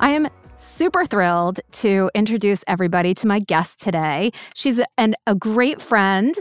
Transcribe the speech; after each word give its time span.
I 0.00 0.10
am 0.10 0.28
super 0.58 1.04
thrilled 1.04 1.60
to 1.72 2.10
introduce 2.14 2.62
everybody 2.68 3.14
to 3.14 3.26
my 3.26 3.40
guest 3.40 3.80
today. 3.80 4.30
She's 4.54 4.80
an, 4.96 5.14
a 5.26 5.34
great 5.34 5.80
friend. 5.80 6.34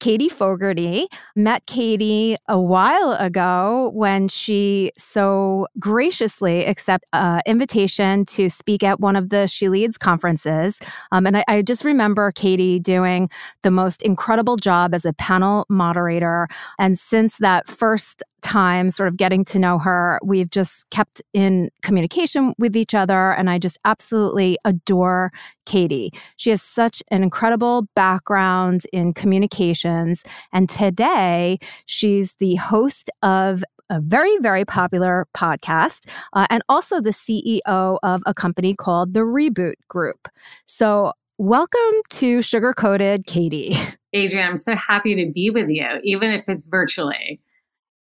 Katie 0.00 0.30
Fogarty. 0.30 1.06
Met 1.36 1.66
Katie 1.66 2.34
a 2.48 2.58
while 2.58 3.12
ago 3.20 3.90
when 3.94 4.28
she 4.28 4.92
so 4.96 5.66
graciously 5.78 6.64
accepted 6.64 7.06
an 7.12 7.42
invitation 7.44 8.24
to 8.24 8.48
speak 8.48 8.82
at 8.82 8.98
one 8.98 9.14
of 9.14 9.28
the 9.28 9.46
She 9.46 9.68
Leads 9.68 9.98
conferences. 9.98 10.80
Um, 11.12 11.26
and 11.26 11.36
I, 11.36 11.44
I 11.48 11.62
just 11.62 11.84
remember 11.84 12.32
Katie 12.32 12.80
doing 12.80 13.28
the 13.62 13.70
most 13.70 14.00
incredible 14.00 14.56
job 14.56 14.94
as 14.94 15.04
a 15.04 15.12
panel 15.12 15.66
moderator. 15.68 16.48
And 16.78 16.98
since 16.98 17.36
that 17.36 17.68
first 17.68 18.22
time 18.40 18.90
sort 18.90 19.08
of 19.08 19.16
getting 19.16 19.44
to 19.46 19.58
know 19.58 19.78
her. 19.78 20.18
We've 20.22 20.50
just 20.50 20.88
kept 20.90 21.22
in 21.32 21.70
communication 21.82 22.54
with 22.58 22.76
each 22.76 22.94
other, 22.94 23.32
and 23.32 23.48
I 23.48 23.58
just 23.58 23.78
absolutely 23.84 24.58
adore 24.64 25.32
Katie. 25.66 26.12
She 26.36 26.50
has 26.50 26.62
such 26.62 27.02
an 27.08 27.22
incredible 27.22 27.86
background 27.94 28.82
in 28.92 29.14
communications. 29.14 30.24
And 30.52 30.68
today, 30.68 31.58
she's 31.86 32.34
the 32.38 32.56
host 32.56 33.10
of 33.22 33.62
a 33.90 34.00
very, 34.00 34.36
very 34.38 34.64
popular 34.64 35.26
podcast, 35.36 36.08
uh, 36.32 36.46
and 36.48 36.62
also 36.68 37.00
the 37.00 37.10
CEO 37.10 37.98
of 38.02 38.22
a 38.24 38.32
company 38.32 38.74
called 38.74 39.14
the 39.14 39.20
Reboot 39.20 39.74
Group. 39.88 40.28
So, 40.64 41.12
welcome 41.38 42.00
to 42.10 42.40
Sugar 42.40 42.72
Coated 42.72 43.26
Katie. 43.26 43.76
Adrienne, 44.14 44.48
I'm 44.48 44.56
so 44.56 44.74
happy 44.74 45.14
to 45.24 45.32
be 45.32 45.50
with 45.50 45.68
you, 45.68 45.86
even 46.02 46.32
if 46.32 46.48
it's 46.48 46.66
virtually. 46.66 47.40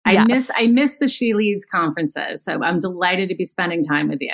I 0.08 0.12
yes. 0.14 0.28
miss 0.28 0.52
I 0.56 0.68
miss 0.68 0.98
the 0.98 1.08
She 1.08 1.34
Leads 1.34 1.66
conferences. 1.66 2.44
So 2.44 2.64
I'm 2.64 2.80
delighted 2.80 3.30
to 3.30 3.36
be 3.36 3.46
spending 3.46 3.84
time 3.84 4.08
with 4.08 4.22
you. 4.22 4.34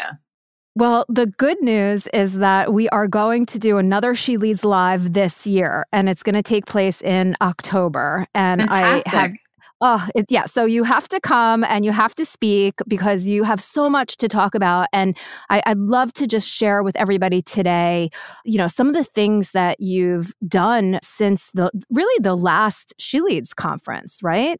Well, 0.75 1.05
the 1.07 1.27
good 1.27 1.61
news 1.61 2.07
is 2.13 2.39
that 2.39 2.73
we 2.73 2.89
are 2.89 3.07
going 3.07 3.45
to 3.47 3.59
do 3.59 3.77
another 3.77 4.15
She 4.15 4.37
Leads 4.37 4.63
Live 4.63 5.13
this 5.13 5.45
year, 5.45 5.85
and 5.91 6.09
it's 6.09 6.23
going 6.23 6.35
to 6.35 6.41
take 6.41 6.65
place 6.65 6.99
in 7.01 7.35
October. 7.41 8.25
And 8.33 8.61
Fantastic. 8.61 9.13
I 9.13 9.19
have 9.19 9.31
Oh, 9.85 10.07
it, 10.15 10.27
yeah. 10.29 10.45
So 10.45 10.63
you 10.63 10.85
have 10.85 11.09
to 11.09 11.19
come 11.19 11.65
and 11.65 11.83
you 11.83 11.91
have 11.91 12.15
to 12.15 12.25
speak 12.25 12.75
because 12.87 13.27
you 13.27 13.43
have 13.43 13.59
so 13.59 13.89
much 13.89 14.15
to 14.15 14.29
talk 14.29 14.55
about. 14.55 14.87
And 14.93 15.17
I, 15.49 15.61
would 15.67 15.77
love 15.77 16.13
to 16.13 16.25
just 16.25 16.47
share 16.47 16.83
with 16.83 16.95
everybody 16.95 17.41
today, 17.41 18.09
you 18.45 18.57
know, 18.57 18.69
some 18.69 18.87
of 18.87 18.93
the 18.93 19.03
things 19.03 19.51
that 19.51 19.81
you've 19.81 20.33
done 20.47 20.99
since 21.03 21.51
the 21.53 21.69
really 21.89 22.17
the 22.21 22.37
last 22.37 22.93
She 22.97 23.19
Leads 23.19 23.53
conference, 23.53 24.19
right? 24.23 24.57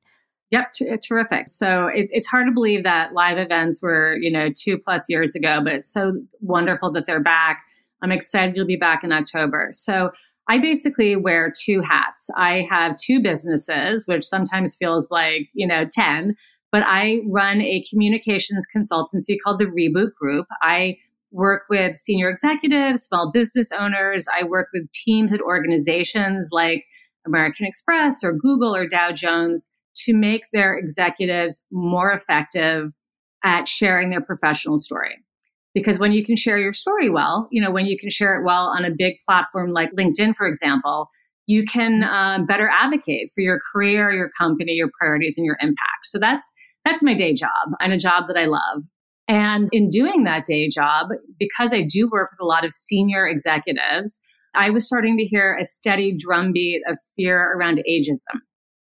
Yep, 0.53 0.73
t- 0.73 0.97
terrific. 0.97 1.49
So 1.49 1.87
it, 1.87 2.09
it's 2.11 2.27
hard 2.27 2.45
to 2.45 2.51
believe 2.51 2.83
that 2.83 3.13
live 3.13 3.39
events 3.39 3.81
were, 3.81 4.15
you 4.21 4.31
know, 4.31 4.49
two 4.55 4.77
plus 4.77 5.05
years 5.09 5.33
ago, 5.33 5.59
but 5.63 5.73
it's 5.73 5.91
so 5.91 6.13
wonderful 6.41 6.91
that 6.91 7.07
they're 7.07 7.23
back. 7.23 7.63
I'm 8.03 8.11
excited 8.11 8.55
you'll 8.55 8.67
be 8.67 8.75
back 8.75 9.03
in 9.03 9.11
October. 9.11 9.71
So 9.73 10.11
I 10.47 10.59
basically 10.59 11.15
wear 11.15 11.51
two 11.59 11.81
hats. 11.81 12.29
I 12.37 12.67
have 12.69 12.97
two 12.97 13.19
businesses, 13.19 14.07
which 14.07 14.23
sometimes 14.23 14.75
feels 14.75 15.09
like, 15.09 15.49
you 15.53 15.65
know, 15.65 15.85
10, 15.91 16.35
but 16.71 16.83
I 16.85 17.21
run 17.27 17.59
a 17.59 17.83
communications 17.89 18.63
consultancy 18.77 19.37
called 19.43 19.59
the 19.59 19.65
Reboot 19.65 20.13
Group. 20.13 20.45
I 20.61 20.97
work 21.31 21.63
with 21.67 21.97
senior 21.97 22.29
executives, 22.29 23.01
small 23.01 23.31
business 23.31 23.71
owners. 23.71 24.27
I 24.31 24.43
work 24.43 24.67
with 24.71 24.91
teams 24.91 25.33
at 25.33 25.41
organizations 25.41 26.49
like 26.51 26.85
American 27.25 27.65
Express 27.65 28.23
or 28.23 28.33
Google 28.33 28.75
or 28.75 28.87
Dow 28.87 29.11
Jones 29.13 29.67
to 30.05 30.13
make 30.13 30.43
their 30.51 30.77
executives 30.77 31.65
more 31.71 32.11
effective 32.11 32.91
at 33.43 33.67
sharing 33.67 34.09
their 34.09 34.21
professional 34.21 34.77
story. 34.77 35.17
Because 35.73 35.97
when 35.97 36.11
you 36.11 36.23
can 36.23 36.35
share 36.35 36.57
your 36.57 36.73
story 36.73 37.09
well, 37.09 37.47
you 37.51 37.61
know, 37.61 37.71
when 37.71 37.85
you 37.85 37.97
can 37.97 38.09
share 38.09 38.35
it 38.35 38.45
well 38.45 38.67
on 38.67 38.85
a 38.85 38.91
big 38.95 39.15
platform 39.27 39.71
like 39.71 39.91
LinkedIn, 39.97 40.35
for 40.35 40.47
example, 40.47 41.09
you 41.45 41.65
can 41.65 42.03
um, 42.03 42.45
better 42.45 42.69
advocate 42.69 43.31
for 43.33 43.41
your 43.41 43.59
career, 43.71 44.11
your 44.11 44.29
company, 44.39 44.73
your 44.73 44.89
priorities, 44.97 45.37
and 45.37 45.45
your 45.45 45.57
impact. 45.61 46.05
So 46.05 46.19
that's 46.19 46.45
that's 46.85 47.01
my 47.01 47.13
day 47.13 47.33
job 47.33 47.69
and 47.79 47.93
a 47.93 47.97
job 47.97 48.25
that 48.27 48.37
I 48.37 48.45
love. 48.45 48.83
And 49.27 49.69
in 49.71 49.89
doing 49.89 50.25
that 50.25 50.45
day 50.45 50.69
job, 50.69 51.07
because 51.39 51.73
I 51.73 51.81
do 51.81 52.09
work 52.09 52.31
with 52.31 52.43
a 52.43 52.45
lot 52.45 52.65
of 52.65 52.73
senior 52.73 53.25
executives, 53.25 54.19
I 54.53 54.69
was 54.69 54.85
starting 54.85 55.17
to 55.17 55.23
hear 55.23 55.57
a 55.57 55.65
steady 55.65 56.15
drumbeat 56.15 56.81
of 56.87 56.99
fear 57.15 57.53
around 57.57 57.81
ageism. 57.89 58.41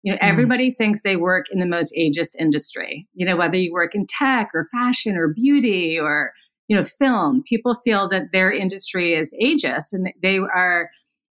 You 0.04 0.14
know, 0.14 0.18
mm. 0.18 0.30
everybody 0.30 0.72
thinks 0.72 1.02
they 1.02 1.16
work 1.16 1.48
in 1.52 1.60
the 1.60 1.66
most 1.66 1.94
ageist 1.98 2.36
industry. 2.38 3.08
You 3.14 3.26
know, 3.26 3.36
whether 3.36 3.58
you 3.58 3.74
work 3.74 3.96
in 3.96 4.06
tech 4.06 4.52
or 4.54 4.66
fashion 4.66 5.16
or 5.16 5.30
beauty 5.30 5.98
or, 6.00 6.34
you 6.68 6.76
know, 6.76 6.84
film, 6.84 7.44
people 7.48 7.76
feel 7.76 8.08
that 8.10 8.32
their 8.32 8.52
industry 8.52 9.16
is 9.16 9.34
ageist 9.42 9.94
and 9.94 10.14
they 10.22 10.38
are 10.38 10.90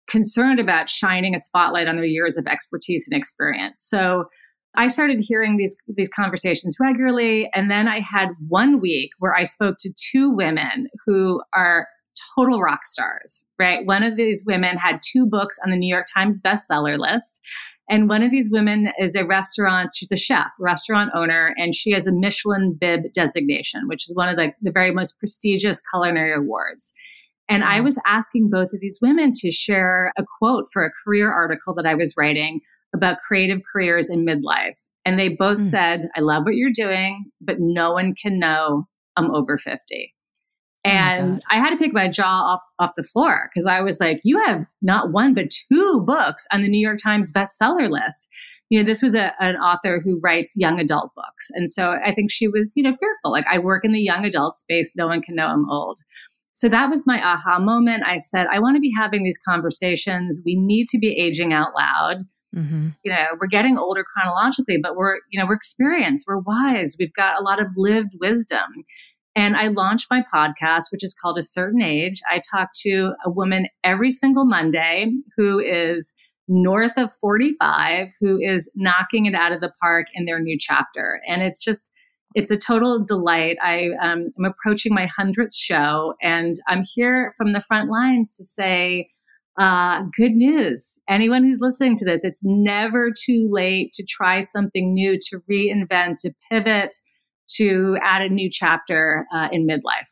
concerned 0.09 0.59
about 0.59 0.89
shining 0.89 1.35
a 1.35 1.39
spotlight 1.39 1.87
on 1.87 1.95
their 1.95 2.05
years 2.05 2.37
of 2.37 2.47
expertise 2.47 3.07
and 3.09 3.17
experience. 3.17 3.81
So 3.81 4.25
I 4.75 4.87
started 4.87 5.19
hearing 5.19 5.57
these 5.57 5.75
these 5.87 6.09
conversations 6.09 6.77
regularly 6.79 7.49
and 7.53 7.69
then 7.69 7.87
I 7.87 7.99
had 7.99 8.29
one 8.47 8.79
week 8.79 9.11
where 9.19 9.35
I 9.35 9.43
spoke 9.43 9.77
to 9.79 9.93
two 10.11 10.29
women 10.29 10.87
who 11.05 11.41
are 11.53 11.87
total 12.35 12.61
rock 12.61 12.85
stars, 12.85 13.45
right? 13.59 13.85
One 13.85 14.03
of 14.03 14.15
these 14.15 14.45
women 14.45 14.77
had 14.77 15.01
two 15.01 15.25
books 15.25 15.57
on 15.63 15.71
the 15.71 15.77
New 15.77 15.93
York 15.93 16.07
Times 16.13 16.41
bestseller 16.41 16.97
list. 16.97 17.41
And 17.91 18.07
one 18.07 18.23
of 18.23 18.31
these 18.31 18.49
women 18.49 18.93
is 18.97 19.15
a 19.15 19.25
restaurant, 19.25 19.91
she's 19.93 20.13
a 20.13 20.17
chef, 20.17 20.47
restaurant 20.57 21.11
owner, 21.13 21.53
and 21.57 21.75
she 21.75 21.91
has 21.91 22.07
a 22.07 22.11
Michelin 22.13 22.73
bib 22.79 23.11
designation, 23.11 23.89
which 23.89 24.09
is 24.09 24.15
one 24.15 24.29
of 24.29 24.37
the, 24.37 24.53
the 24.61 24.71
very 24.71 24.93
most 24.93 25.19
prestigious 25.19 25.81
culinary 25.93 26.33
awards. 26.33 26.93
And 27.49 27.65
I 27.65 27.81
was 27.81 28.01
asking 28.07 28.49
both 28.49 28.71
of 28.71 28.79
these 28.79 28.99
women 29.01 29.33
to 29.35 29.51
share 29.51 30.13
a 30.17 30.23
quote 30.39 30.67
for 30.71 30.85
a 30.85 30.91
career 31.03 31.33
article 31.33 31.75
that 31.75 31.85
I 31.85 31.95
was 31.95 32.15
writing 32.15 32.61
about 32.95 33.17
creative 33.27 33.59
careers 33.69 34.09
in 34.09 34.25
midlife. 34.25 34.77
And 35.03 35.19
they 35.19 35.27
both 35.27 35.59
mm. 35.59 35.69
said, 35.69 36.07
I 36.15 36.21
love 36.21 36.43
what 36.45 36.55
you're 36.55 36.71
doing, 36.73 37.25
but 37.41 37.57
no 37.59 37.91
one 37.91 38.15
can 38.15 38.39
know 38.39 38.87
I'm 39.17 39.31
over 39.31 39.57
50. 39.57 40.13
Oh 40.85 40.89
and 40.89 41.37
oh 41.37 41.45
I 41.51 41.59
had 41.59 41.69
to 41.69 41.77
pick 41.77 41.93
my 41.93 42.07
jaw 42.07 42.53
off, 42.53 42.61
off 42.79 42.91
the 42.97 43.03
floor 43.03 43.49
because 43.53 43.67
I 43.67 43.81
was 43.81 43.99
like, 43.99 44.19
you 44.23 44.41
have 44.45 44.65
not 44.81 45.11
one, 45.11 45.33
but 45.33 45.51
two 45.71 46.01
books 46.05 46.45
on 46.51 46.63
the 46.63 46.69
New 46.69 46.79
York 46.79 46.99
Times 47.03 47.31
bestseller 47.31 47.89
list. 47.89 48.27
You 48.69 48.79
know, 48.79 48.85
this 48.85 49.01
was 49.01 49.13
a, 49.13 49.33
an 49.39 49.57
author 49.57 50.01
who 50.03 50.19
writes 50.23 50.53
young 50.55 50.79
adult 50.79 51.11
books. 51.13 51.47
And 51.51 51.69
so 51.69 51.97
I 52.05 52.13
think 52.15 52.31
she 52.31 52.47
was, 52.47 52.71
you 52.75 52.83
know, 52.83 52.95
fearful. 52.97 53.31
Like, 53.31 53.45
I 53.51 53.59
work 53.59 53.83
in 53.83 53.91
the 53.91 53.99
young 53.99 54.23
adult 54.23 54.55
space. 54.55 54.93
No 54.95 55.07
one 55.07 55.21
can 55.21 55.35
know 55.35 55.47
I'm 55.47 55.69
old. 55.69 55.99
So 56.53 56.69
that 56.69 56.89
was 56.89 57.05
my 57.05 57.21
aha 57.21 57.59
moment. 57.59 58.03
I 58.07 58.17
said, 58.17 58.47
I 58.51 58.59
want 58.59 58.77
to 58.77 58.81
be 58.81 58.93
having 58.97 59.23
these 59.23 59.39
conversations. 59.45 60.41
We 60.45 60.55
need 60.55 60.87
to 60.89 60.99
be 60.99 61.11
aging 61.19 61.51
out 61.53 61.73
loud. 61.77 62.19
Mm-hmm. 62.55 62.89
You 63.03 63.11
know, 63.11 63.25
we're 63.39 63.47
getting 63.47 63.77
older 63.77 64.03
chronologically, 64.03 64.77
but 64.81 64.95
we're, 64.95 65.17
you 65.31 65.39
know, 65.39 65.45
we're 65.47 65.55
experienced, 65.55 66.25
we're 66.27 66.39
wise, 66.39 66.97
we've 66.99 67.13
got 67.13 67.39
a 67.39 67.43
lot 67.43 67.61
of 67.61 67.67
lived 67.77 68.11
wisdom. 68.19 68.83
And 69.35 69.55
I 69.55 69.67
launched 69.67 70.07
my 70.11 70.23
podcast, 70.33 70.85
which 70.91 71.03
is 71.03 71.15
called 71.19 71.37
A 71.37 71.43
Certain 71.43 71.81
Age. 71.81 72.21
I 72.29 72.41
talk 72.51 72.69
to 72.81 73.13
a 73.25 73.29
woman 73.29 73.67
every 73.83 74.11
single 74.11 74.45
Monday 74.45 75.11
who 75.37 75.59
is 75.59 76.13
north 76.47 76.93
of 76.97 77.13
45, 77.21 78.07
who 78.19 78.39
is 78.41 78.69
knocking 78.75 79.25
it 79.25 79.33
out 79.33 79.53
of 79.53 79.61
the 79.61 79.71
park 79.81 80.07
in 80.13 80.25
their 80.25 80.39
new 80.39 80.57
chapter. 80.59 81.21
And 81.27 81.41
it's 81.41 81.63
just, 81.63 81.87
it's 82.35 82.51
a 82.51 82.57
total 82.57 83.03
delight. 83.03 83.57
I 83.61 83.91
um, 84.01 84.31
am 84.37 84.45
approaching 84.45 84.93
my 84.93 85.09
100th 85.17 85.55
show, 85.55 86.13
and 86.21 86.55
I'm 86.67 86.83
here 86.83 87.33
from 87.37 87.53
the 87.53 87.61
front 87.61 87.89
lines 87.89 88.33
to 88.35 88.45
say, 88.45 89.09
uh, 89.59 90.03
good 90.17 90.31
news. 90.31 90.97
Anyone 91.09 91.43
who's 91.43 91.59
listening 91.61 91.97
to 91.97 92.05
this, 92.05 92.21
it's 92.23 92.39
never 92.41 93.11
too 93.11 93.49
late 93.51 93.93
to 93.93 94.05
try 94.05 94.41
something 94.41 94.93
new, 94.93 95.19
to 95.29 95.41
reinvent, 95.49 96.17
to 96.19 96.33
pivot, 96.49 96.95
to 97.57 97.97
add 98.03 98.21
a 98.21 98.29
new 98.29 98.49
chapter 98.51 99.25
uh, 99.33 99.49
in 99.51 99.67
midlife. 99.67 100.07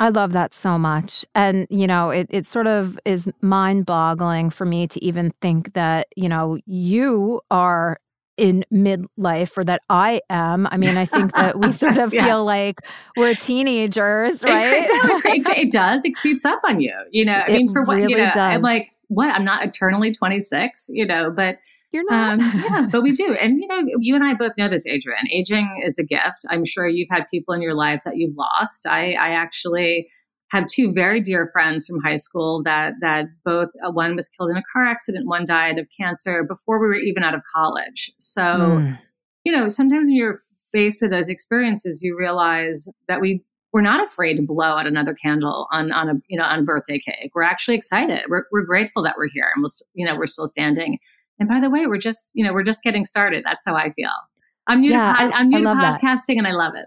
I 0.00 0.08
love 0.08 0.32
that 0.32 0.52
so 0.52 0.78
much. 0.78 1.24
And, 1.34 1.66
you 1.70 1.86
know, 1.86 2.10
it, 2.10 2.26
it 2.30 2.44
sort 2.44 2.66
of 2.66 2.98
is 3.04 3.30
mind 3.40 3.86
boggling 3.86 4.50
for 4.50 4.64
me 4.64 4.88
to 4.88 5.04
even 5.04 5.32
think 5.40 5.74
that, 5.74 6.08
you 6.16 6.28
know, 6.28 6.58
you 6.66 7.40
are 7.52 7.98
in 8.36 8.64
midlife 8.72 9.56
or 9.56 9.62
that 9.62 9.82
I 9.88 10.20
am. 10.28 10.66
I 10.72 10.76
mean, 10.76 10.96
I 10.96 11.04
think 11.04 11.34
that 11.34 11.58
we 11.58 11.70
sort 11.70 11.98
of 11.98 12.12
yes. 12.14 12.26
feel 12.26 12.44
like 12.44 12.80
we're 13.16 13.36
teenagers, 13.36 14.42
right? 14.42 14.84
It, 14.84 14.90
it, 15.24 15.58
it, 15.58 15.70
does. 15.72 16.00
It 16.04 16.16
creeps 16.16 16.44
up 16.44 16.60
on 16.66 16.80
you. 16.80 16.94
You 17.12 17.24
know, 17.26 17.34
I 17.34 17.50
it 17.50 17.58
mean, 17.58 17.72
for 17.72 17.82
really 17.82 18.02
what, 18.02 18.10
you 18.10 18.16
know, 18.16 18.24
does. 18.24 18.36
I'm 18.36 18.62
like, 18.62 18.88
what? 19.06 19.28
I'm 19.28 19.44
not 19.44 19.64
eternally 19.64 20.12
26, 20.12 20.86
you 20.88 21.06
know, 21.06 21.30
but 21.30 21.58
you're 21.92 22.04
not. 22.10 22.40
Um, 22.40 22.40
yeah, 22.62 22.88
but 22.90 23.02
we 23.02 23.12
do. 23.12 23.34
And, 23.34 23.58
you 23.58 23.66
know, 23.66 23.80
you 23.98 24.14
and 24.14 24.24
I 24.24 24.34
both 24.34 24.52
know 24.56 24.68
this, 24.68 24.86
Adrienne. 24.86 25.28
Aging 25.30 25.82
is 25.86 25.98
a 25.98 26.02
gift. 26.02 26.46
I'm 26.50 26.64
sure 26.64 26.88
you've 26.88 27.10
had 27.10 27.26
people 27.30 27.54
in 27.54 27.62
your 27.62 27.74
life 27.74 28.02
that 28.04 28.16
you've 28.16 28.36
lost. 28.36 28.86
I, 28.86 29.12
I 29.12 29.30
actually 29.30 30.08
have 30.52 30.68
two 30.68 30.92
very 30.92 31.20
dear 31.20 31.48
friends 31.50 31.86
from 31.86 32.00
high 32.02 32.16
school 32.16 32.62
that 32.62 32.92
that 33.00 33.24
both 33.42 33.70
uh, 33.86 33.90
one 33.90 34.14
was 34.14 34.28
killed 34.28 34.50
in 34.50 34.56
a 34.56 34.62
car 34.70 34.86
accident, 34.86 35.26
one 35.26 35.46
died 35.46 35.78
of 35.78 35.88
cancer 35.98 36.44
before 36.44 36.78
we 36.78 36.88
were 36.88 36.94
even 36.94 37.22
out 37.22 37.34
of 37.34 37.40
college. 37.54 38.12
So, 38.18 38.42
mm. 38.42 38.98
you 39.44 39.52
know, 39.52 39.70
sometimes 39.70 40.02
when 40.02 40.14
you're 40.14 40.40
faced 40.70 41.00
with 41.00 41.10
those 41.10 41.30
experiences, 41.30 42.02
you 42.02 42.16
realize 42.18 42.86
that 43.08 43.20
we 43.20 43.42
we're 43.72 43.80
not 43.80 44.06
afraid 44.06 44.36
to 44.36 44.42
blow 44.42 44.76
out 44.76 44.86
another 44.86 45.14
candle 45.14 45.66
on 45.72 45.90
on 45.90 46.10
a 46.10 46.14
you 46.28 46.38
know 46.38 46.44
on 46.44 46.58
a 46.60 46.62
birthday 46.62 46.98
cake. 46.98 47.30
We're 47.34 47.42
actually 47.42 47.76
excited. 47.76 48.20
We're 48.28 48.44
we're 48.52 48.66
grateful 48.66 49.02
that 49.04 49.14
we're 49.16 49.30
here 49.32 49.50
and 49.54 49.62
we'll 49.62 49.72
you 49.94 50.06
know 50.06 50.16
we're 50.16 50.26
still 50.26 50.48
standing. 50.48 50.98
And 51.42 51.48
by 51.48 51.58
the 51.58 51.70
way, 51.70 51.88
we're 51.88 51.98
just 51.98 52.30
you 52.34 52.44
know 52.44 52.52
we're 52.52 52.62
just 52.62 52.84
getting 52.84 53.04
started. 53.04 53.42
That's 53.44 53.64
how 53.66 53.74
I 53.74 53.90
feel. 53.90 54.12
I'm 54.68 54.80
new 54.80 54.92
yeah, 54.92 55.12
to 55.12 55.34
I, 55.34 55.40
am 55.40 55.48
new 55.48 55.58
to 55.58 55.64
podcasting 55.70 56.26
that. 56.26 56.38
and 56.38 56.46
I 56.46 56.52
love 56.52 56.74
it. 56.76 56.84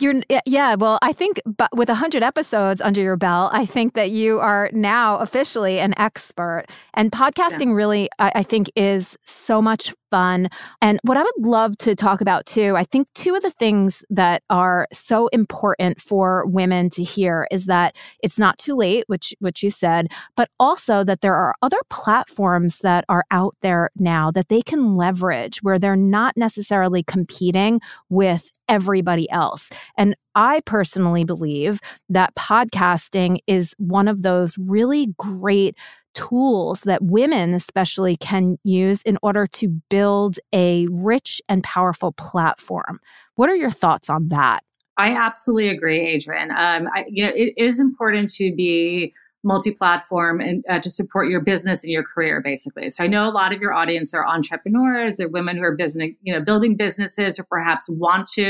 You're 0.00 0.14
yeah, 0.44 0.74
well, 0.74 0.98
I 1.02 1.12
think 1.12 1.40
but 1.46 1.70
with 1.72 1.88
100 1.88 2.24
episodes 2.24 2.80
under 2.80 3.00
your 3.00 3.16
belt, 3.16 3.52
I 3.54 3.64
think 3.64 3.94
that 3.94 4.10
you 4.10 4.40
are 4.40 4.70
now 4.72 5.18
officially 5.18 5.78
an 5.78 5.94
expert. 6.00 6.64
And 6.94 7.12
podcasting 7.12 7.68
yeah. 7.68 7.74
really 7.74 8.08
I, 8.18 8.32
I 8.34 8.42
think 8.42 8.72
is 8.74 9.16
so 9.24 9.62
much 9.62 9.94
fun. 10.10 10.48
And 10.80 10.98
what 11.02 11.16
I 11.16 11.22
would 11.22 11.46
love 11.46 11.76
to 11.78 11.94
talk 11.94 12.20
about 12.20 12.46
too, 12.46 12.76
I 12.76 12.84
think 12.84 13.08
two 13.14 13.34
of 13.34 13.42
the 13.42 13.50
things 13.50 14.02
that 14.10 14.42
are 14.50 14.86
so 14.92 15.28
important 15.28 16.00
for 16.00 16.46
women 16.46 16.90
to 16.90 17.02
hear 17.02 17.46
is 17.50 17.66
that 17.66 17.96
it's 18.22 18.38
not 18.38 18.58
too 18.58 18.74
late, 18.74 19.04
which 19.06 19.34
which 19.40 19.62
you 19.62 19.70
said, 19.70 20.08
but 20.36 20.50
also 20.58 21.04
that 21.04 21.20
there 21.20 21.34
are 21.34 21.54
other 21.62 21.80
platforms 21.90 22.78
that 22.78 23.04
are 23.08 23.24
out 23.30 23.56
there 23.62 23.90
now 23.96 24.30
that 24.30 24.48
they 24.48 24.62
can 24.62 24.96
leverage 24.96 25.58
where 25.62 25.78
they're 25.78 25.96
not 25.96 26.36
necessarily 26.36 27.02
competing 27.02 27.80
with 28.08 28.50
everybody 28.68 29.30
else. 29.30 29.70
And 29.96 30.16
I 30.34 30.60
personally 30.66 31.24
believe 31.24 31.80
that 32.08 32.34
podcasting 32.34 33.38
is 33.46 33.74
one 33.78 34.08
of 34.08 34.22
those 34.22 34.56
really 34.58 35.14
great 35.18 35.76
tools 36.16 36.80
that 36.80 37.02
women, 37.02 37.52
especially, 37.52 38.16
can 38.16 38.56
use 38.64 39.02
in 39.02 39.18
order 39.22 39.46
to 39.46 39.68
build 39.90 40.38
a 40.52 40.86
rich 40.90 41.42
and 41.48 41.62
powerful 41.62 42.12
platform. 42.12 43.00
What 43.34 43.50
are 43.50 43.54
your 43.54 43.70
thoughts 43.70 44.08
on 44.08 44.28
that? 44.28 44.64
I 44.96 45.14
absolutely 45.14 45.68
agree, 45.68 46.16
Adrienne. 46.16 46.50
Um, 46.50 46.88
I, 46.94 47.04
you 47.08 47.26
know, 47.26 47.32
it 47.34 47.52
is 47.58 47.78
important 47.78 48.30
to 48.34 48.54
be 48.54 49.12
multi-platform 49.44 50.40
and 50.40 50.64
uh, 50.68 50.80
to 50.80 50.90
support 50.90 51.28
your 51.28 51.40
business 51.40 51.84
and 51.84 51.92
your 51.92 52.02
career 52.02 52.40
basically 52.42 52.90
so 52.90 53.04
i 53.04 53.06
know 53.06 53.28
a 53.28 53.30
lot 53.30 53.54
of 53.54 53.60
your 53.60 53.72
audience 53.72 54.12
are 54.12 54.26
entrepreneurs 54.26 55.14
they're 55.14 55.28
women 55.28 55.56
who 55.56 55.62
are 55.62 55.76
business 55.76 56.10
you 56.22 56.32
know 56.32 56.40
building 56.40 56.74
businesses 56.74 57.38
or 57.38 57.44
perhaps 57.44 57.88
want 57.88 58.26
to 58.26 58.42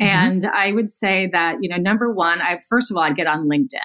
mm-hmm. 0.00 0.04
and 0.04 0.46
i 0.46 0.70
would 0.70 0.88
say 0.88 1.28
that 1.32 1.56
you 1.60 1.68
know 1.68 1.76
number 1.76 2.12
one 2.12 2.40
i 2.40 2.60
first 2.68 2.88
of 2.88 2.96
all 2.96 3.02
i'd 3.02 3.16
get 3.16 3.26
on 3.26 3.48
linkedin 3.48 3.80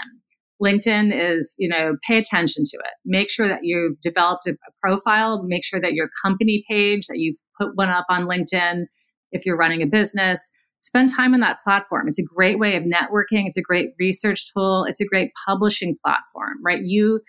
linkedin 0.61 1.11
is 1.13 1.55
you 1.57 1.67
know 1.67 1.95
pay 2.07 2.17
attention 2.17 2.63
to 2.63 2.77
it 2.77 2.93
make 3.05 3.29
sure 3.29 3.47
that 3.47 3.59
you've 3.63 3.99
developed 4.01 4.47
a, 4.47 4.51
a 4.51 4.71
profile 4.81 5.43
make 5.43 5.63
sure 5.63 5.79
that 5.79 5.93
your 5.93 6.09
company 6.23 6.63
page 6.69 7.07
that 7.07 7.17
you've 7.17 7.37
put 7.59 7.75
one 7.75 7.89
up 7.89 8.05
on 8.09 8.27
linkedin 8.27 8.85
if 9.31 9.45
you're 9.45 9.57
running 9.57 9.81
a 9.81 9.87
business 9.87 10.51
spend 10.81 11.13
time 11.13 11.33
on 11.33 11.39
that 11.41 11.61
platform. 11.61 12.07
It's 12.07 12.19
a 12.19 12.23
great 12.23 12.59
way 12.59 12.75
of 12.75 12.83
networking. 12.83 13.45
It's 13.45 13.57
a 13.57 13.61
great 13.61 13.91
research 13.99 14.51
tool. 14.53 14.85
It's 14.85 15.01
a 15.01 15.05
great 15.05 15.31
publishing 15.47 15.97
platform, 16.03 16.57
right? 16.63 16.81
You, 16.83 17.21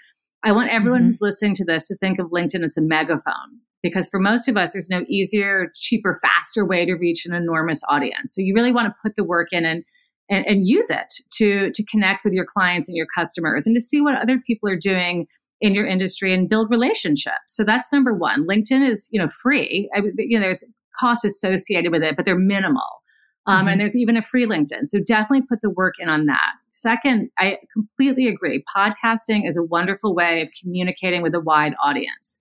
I 0.45 0.53
want 0.53 0.71
everyone 0.71 1.01
mm-hmm. 1.01 1.07
who's 1.09 1.21
listening 1.21 1.55
to 1.57 1.65
this 1.65 1.89
to 1.89 1.97
think 1.97 2.19
of 2.19 2.27
LinkedIn 2.27 2.63
as 2.63 2.77
a 2.77 2.83
megaphone 2.83 3.61
because 3.83 4.09
for 4.09 4.21
most 4.21 4.49
of 4.49 4.57
us, 4.57 4.73
there's 4.73 4.89
no 4.89 5.05
easier, 5.09 5.73
cheaper, 5.77 6.19
faster 6.23 6.65
way 6.65 6.85
to 6.85 6.95
reach 6.95 7.27
an 7.27 7.35
enormous 7.35 7.81
audience. 7.89 8.35
So 8.35 8.43
you 8.43 8.55
really 8.55 8.73
want 8.73 8.89
to 8.89 8.95
put 9.03 9.17
the 9.17 9.25
work 9.25 9.49
in 9.53 9.65
and, 9.65 9.85
and, 10.31 10.47
and 10.47 10.67
use 10.67 10.91
it 10.91 11.13
to, 11.37 11.71
to 11.73 11.85
connect 11.87 12.25
with 12.25 12.33
your 12.33 12.47
clients 12.47 12.89
and 12.89 12.97
your 12.97 13.07
customers 13.17 13.67
and 13.67 13.75
to 13.75 13.81
see 13.81 14.01
what 14.01 14.15
other 14.21 14.41
people 14.47 14.69
are 14.69 14.79
doing 14.79 15.27
in 15.61 15.75
your 15.75 15.87
industry 15.87 16.33
and 16.33 16.49
build 16.49 16.71
relationships. 16.71 17.37
So 17.49 17.65
that's 17.65 17.93
number 17.93 18.15
one. 18.15 18.47
LinkedIn 18.47 18.89
is, 18.89 19.09
you 19.11 19.21
know, 19.21 19.29
free. 19.43 19.91
I, 19.95 20.03
you 20.17 20.39
know, 20.39 20.45
there's 20.45 20.65
costs 20.99 21.25
associated 21.25 21.91
with 21.91 22.03
it, 22.03 22.17
but 22.17 22.25
they're 22.25 22.39
minimal. 22.39 22.83
Um, 23.47 23.61
mm-hmm. 23.61 23.69
And 23.69 23.81
there's 23.81 23.97
even 23.97 24.17
a 24.17 24.23
free 24.23 24.47
LinkedIn. 24.47 24.87
So 24.87 24.99
definitely 25.05 25.47
put 25.49 25.61
the 25.63 25.71
work 25.71 25.95
in 25.99 26.09
on 26.09 26.27
that. 26.27 26.53
Second, 26.71 27.31
I 27.39 27.57
completely 27.73 28.29
agree. 28.29 28.63
Podcasting 28.77 29.49
is 29.49 29.57
a 29.57 29.65
wonderful 29.65 30.15
way 30.15 30.43
of 30.43 30.49
communicating 30.63 31.23
with 31.23 31.35
a 31.35 31.41
wide 31.41 31.75
audience. 31.83 32.39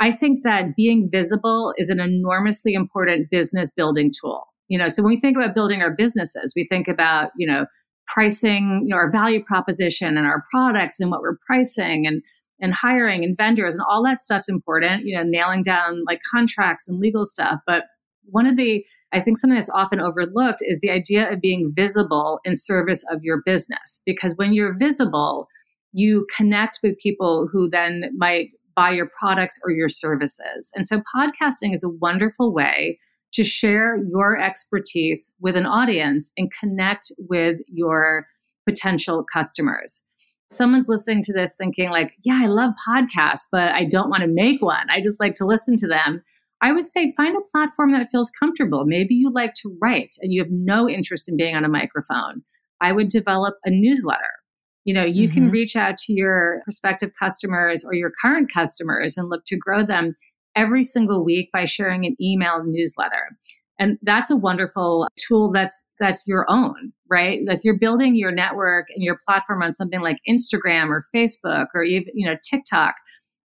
I 0.00 0.12
think 0.12 0.40
that 0.44 0.76
being 0.76 1.08
visible 1.10 1.74
is 1.76 1.88
an 1.88 2.00
enormously 2.00 2.74
important 2.74 3.30
business 3.30 3.72
building 3.74 4.12
tool. 4.18 4.44
You 4.70 4.78
know, 4.78 4.88
so 4.88 5.02
when 5.02 5.14
we 5.14 5.20
think 5.20 5.36
about 5.36 5.54
building 5.54 5.82
our 5.82 5.90
businesses, 5.90 6.54
we 6.54 6.66
think 6.70 6.88
about, 6.88 7.32
you 7.36 7.46
know, 7.46 7.66
pricing, 8.06 8.82
you 8.84 8.90
know, 8.90 8.96
our 8.96 9.10
value 9.10 9.42
proposition 9.44 10.16
and 10.16 10.26
our 10.26 10.44
products 10.50 11.00
and 11.00 11.10
what 11.10 11.20
we're 11.20 11.38
pricing 11.46 12.06
and 12.06 12.22
and 12.62 12.74
hiring 12.74 13.24
and 13.24 13.36
vendors 13.36 13.74
and 13.74 13.82
all 13.90 14.04
that 14.04 14.20
stuff's 14.20 14.48
important, 14.48 15.06
you 15.06 15.16
know, 15.16 15.22
nailing 15.24 15.62
down 15.62 16.04
like 16.06 16.20
contracts 16.30 16.86
and 16.86 17.00
legal 17.00 17.26
stuff. 17.26 17.58
But 17.66 17.84
one 18.26 18.46
of 18.46 18.56
the 18.56 18.84
I 19.12 19.20
think 19.20 19.38
something 19.38 19.56
that's 19.56 19.70
often 19.70 20.00
overlooked 20.00 20.60
is 20.60 20.78
the 20.80 20.90
idea 20.90 21.30
of 21.32 21.40
being 21.40 21.72
visible 21.74 22.38
in 22.44 22.54
service 22.54 23.04
of 23.10 23.24
your 23.24 23.42
business. 23.44 24.02
Because 24.06 24.34
when 24.36 24.54
you're 24.54 24.78
visible, 24.78 25.48
you 25.92 26.26
connect 26.36 26.78
with 26.84 26.96
people 26.98 27.48
who 27.50 27.68
then 27.68 28.04
might 28.16 28.50
buy 28.76 28.92
your 28.92 29.10
products 29.18 29.58
or 29.64 29.72
your 29.72 29.88
services. 29.88 30.70
And 30.76 30.86
so 30.86 31.02
podcasting 31.16 31.74
is 31.74 31.82
a 31.82 31.88
wonderful 31.88 32.54
way 32.54 33.00
to 33.34 33.44
share 33.44 33.96
your 33.96 34.40
expertise 34.40 35.32
with 35.40 35.56
an 35.56 35.66
audience 35.66 36.32
and 36.36 36.50
connect 36.60 37.12
with 37.18 37.58
your 37.66 38.26
potential 38.68 39.24
customers. 39.32 40.04
Someone's 40.52 40.88
listening 40.88 41.22
to 41.24 41.32
this 41.32 41.54
thinking 41.56 41.90
like, 41.90 42.12
yeah, 42.24 42.40
I 42.42 42.46
love 42.46 42.72
podcasts, 42.88 43.46
but 43.52 43.72
I 43.72 43.84
don't 43.84 44.10
want 44.10 44.22
to 44.22 44.28
make 44.28 44.60
one. 44.60 44.90
I 44.90 45.00
just 45.00 45.20
like 45.20 45.36
to 45.36 45.46
listen 45.46 45.76
to 45.76 45.86
them. 45.86 46.22
I 46.60 46.72
would 46.72 46.86
say 46.86 47.14
find 47.16 47.36
a 47.36 47.50
platform 47.52 47.92
that 47.92 48.08
feels 48.10 48.30
comfortable. 48.38 48.84
Maybe 48.84 49.14
you 49.14 49.32
like 49.32 49.54
to 49.62 49.76
write 49.80 50.14
and 50.20 50.32
you 50.32 50.42
have 50.42 50.50
no 50.50 50.88
interest 50.88 51.28
in 51.28 51.36
being 51.36 51.56
on 51.56 51.64
a 51.64 51.68
microphone. 51.68 52.42
I 52.80 52.92
would 52.92 53.08
develop 53.08 53.54
a 53.64 53.70
newsletter. 53.70 54.40
You 54.84 54.94
know, 54.94 55.04
you 55.04 55.28
mm-hmm. 55.28 55.34
can 55.34 55.50
reach 55.50 55.76
out 55.76 55.96
to 55.98 56.12
your 56.12 56.62
prospective 56.64 57.10
customers 57.18 57.84
or 57.84 57.94
your 57.94 58.10
current 58.20 58.50
customers 58.52 59.16
and 59.16 59.28
look 59.28 59.44
to 59.46 59.56
grow 59.56 59.84
them 59.84 60.14
every 60.56 60.82
single 60.82 61.24
week 61.24 61.50
by 61.52 61.64
sharing 61.64 62.04
an 62.06 62.16
email 62.20 62.62
newsletter. 62.64 63.36
And 63.78 63.98
that's 64.02 64.30
a 64.30 64.36
wonderful 64.36 65.08
tool 65.26 65.50
that's 65.50 65.84
that's 65.98 66.26
your 66.26 66.44
own, 66.50 66.92
right? 67.08 67.40
If 67.46 67.64
you're 67.64 67.78
building 67.78 68.14
your 68.14 68.30
network 68.30 68.88
and 68.94 69.02
your 69.02 69.18
platform 69.26 69.62
on 69.62 69.72
something 69.72 70.00
like 70.00 70.18
Instagram 70.28 70.90
or 70.90 71.06
Facebook 71.14 71.68
or 71.74 71.82
even, 71.82 72.12
you 72.14 72.26
know, 72.26 72.36
TikTok, 72.48 72.94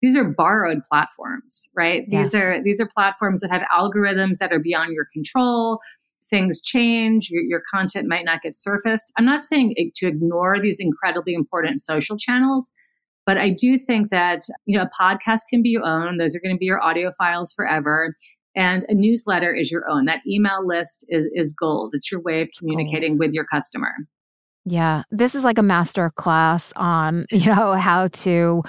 these 0.01 0.17
are 0.17 0.25
borrowed 0.25 0.81
platforms, 0.91 1.69
right? 1.75 2.05
Yes. 2.09 2.33
These 2.33 2.41
are 2.41 2.63
these 2.63 2.81
are 2.81 2.89
platforms 2.93 3.41
that 3.41 3.51
have 3.51 3.63
algorithms 3.75 4.39
that 4.39 4.53
are 4.53 4.59
beyond 4.59 4.93
your 4.95 5.07
control. 5.13 5.79
Things 6.31 6.63
change, 6.63 7.29
your, 7.29 7.43
your 7.43 7.63
content 7.71 8.09
might 8.09 8.25
not 8.25 8.41
get 8.41 8.57
surfaced. 8.57 9.13
I'm 9.19 9.27
not 9.27 9.43
saying 9.43 9.75
eh, 9.77 9.91
to 9.97 10.07
ignore 10.07 10.59
these 10.61 10.79
incredibly 10.79 11.35
important 11.35 11.83
social 11.83 12.17
channels, 12.17 12.73
but 13.27 13.39
I 13.39 13.51
do 13.51 13.79
think 13.79 14.11
that 14.11 14.43
you 14.67 14.79
know 14.79 14.85
a 14.85 15.03
podcast 15.03 15.43
can 15.51 15.63
be 15.63 15.71
your 15.71 15.85
own. 15.85 16.19
Those 16.19 16.35
are 16.35 16.41
going 16.41 16.55
to 16.55 16.59
be 16.59 16.67
your 16.67 16.83
audio 16.83 17.11
files 17.19 17.53
forever. 17.53 18.17
And 18.55 18.85
a 18.89 18.95
newsletter 18.95 19.55
is 19.55 19.71
your 19.71 19.89
own. 19.89 20.05
That 20.05 20.21
email 20.29 20.67
list 20.67 21.07
is, 21.09 21.25
is 21.35 21.55
gold. 21.55 21.95
It's 21.95 22.13
your 22.13 22.21
way 22.21 22.43
of 22.43 22.51
communicating 22.59 23.13
gold. 23.13 23.21
with 23.21 23.33
your 23.33 23.47
customer. 23.47 23.93
Yeah, 24.65 25.03
this 25.11 25.35
is 25.35 25.43
like 25.43 25.59
a 25.59 25.63
master 25.63 26.11
class 26.11 26.73
on, 26.77 27.25
you 27.33 27.47
know, 27.47 27.73
how 27.73 28.09
to 28.09 28.63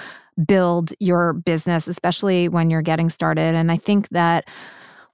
build 0.46 0.92
your 1.00 1.34
business, 1.34 1.86
especially 1.86 2.48
when 2.48 2.70
you're 2.70 2.82
getting 2.82 3.08
started. 3.08 3.54
And 3.54 3.70
I 3.70 3.76
think 3.76 4.08
that 4.08 4.48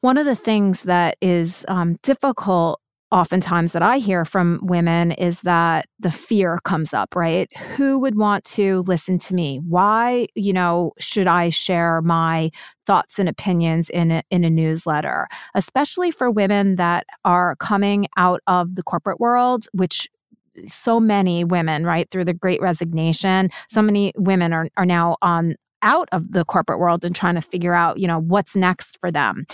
one 0.00 0.16
of 0.16 0.25
the 0.25 0.37
things 0.37 0.82
that 0.82 1.16
is 1.20 1.64
um, 1.68 1.99
difficult 2.02 2.80
oftentimes 3.12 3.72
that 3.72 3.82
I 3.82 3.98
hear 3.98 4.24
from 4.24 4.60
women 4.62 5.12
is 5.12 5.40
that 5.40 5.86
the 5.98 6.10
fear 6.10 6.58
comes 6.64 6.94
up, 6.94 7.16
right? 7.16 7.48
Who 7.76 7.98
would 7.98 8.16
want 8.16 8.44
to 8.46 8.80
listen 8.86 9.18
to 9.18 9.34
me? 9.34 9.60
Why, 9.66 10.28
you 10.34 10.52
know, 10.52 10.92
should 10.98 11.26
I 11.26 11.50
share 11.50 12.00
my 12.02 12.50
thoughts 12.86 13.18
and 13.18 13.28
opinions 13.28 13.90
in 13.90 14.10
a, 14.10 14.22
in 14.30 14.44
a 14.44 14.50
newsletter, 14.50 15.28
especially 15.54 16.10
for 16.10 16.30
women 16.30 16.76
that 16.76 17.06
are 17.24 17.56
coming 17.56 18.06
out 18.16 18.40
of 18.46 18.76
the 18.76 18.82
corporate 18.82 19.18
world, 19.18 19.66
which 19.72 20.08
so 20.66 21.00
many 21.00 21.44
women, 21.44 21.84
right, 21.84 22.10
through 22.10 22.24
the 22.24 22.34
great 22.34 22.60
resignation, 22.60 23.50
so 23.68 23.82
many 23.82 24.12
women 24.16 24.52
are, 24.52 24.68
are 24.76 24.86
now 24.86 25.16
on 25.22 25.56
out 25.82 26.08
of 26.12 26.32
the 26.32 26.44
corporate 26.44 26.78
world 26.78 27.04
and 27.04 27.14
trying 27.14 27.34
to 27.34 27.40
figure 27.40 27.74
out, 27.74 27.98
you 27.98 28.06
know, 28.06 28.18
what's 28.18 28.54
next 28.54 28.98
for 29.00 29.10
them. 29.10 29.46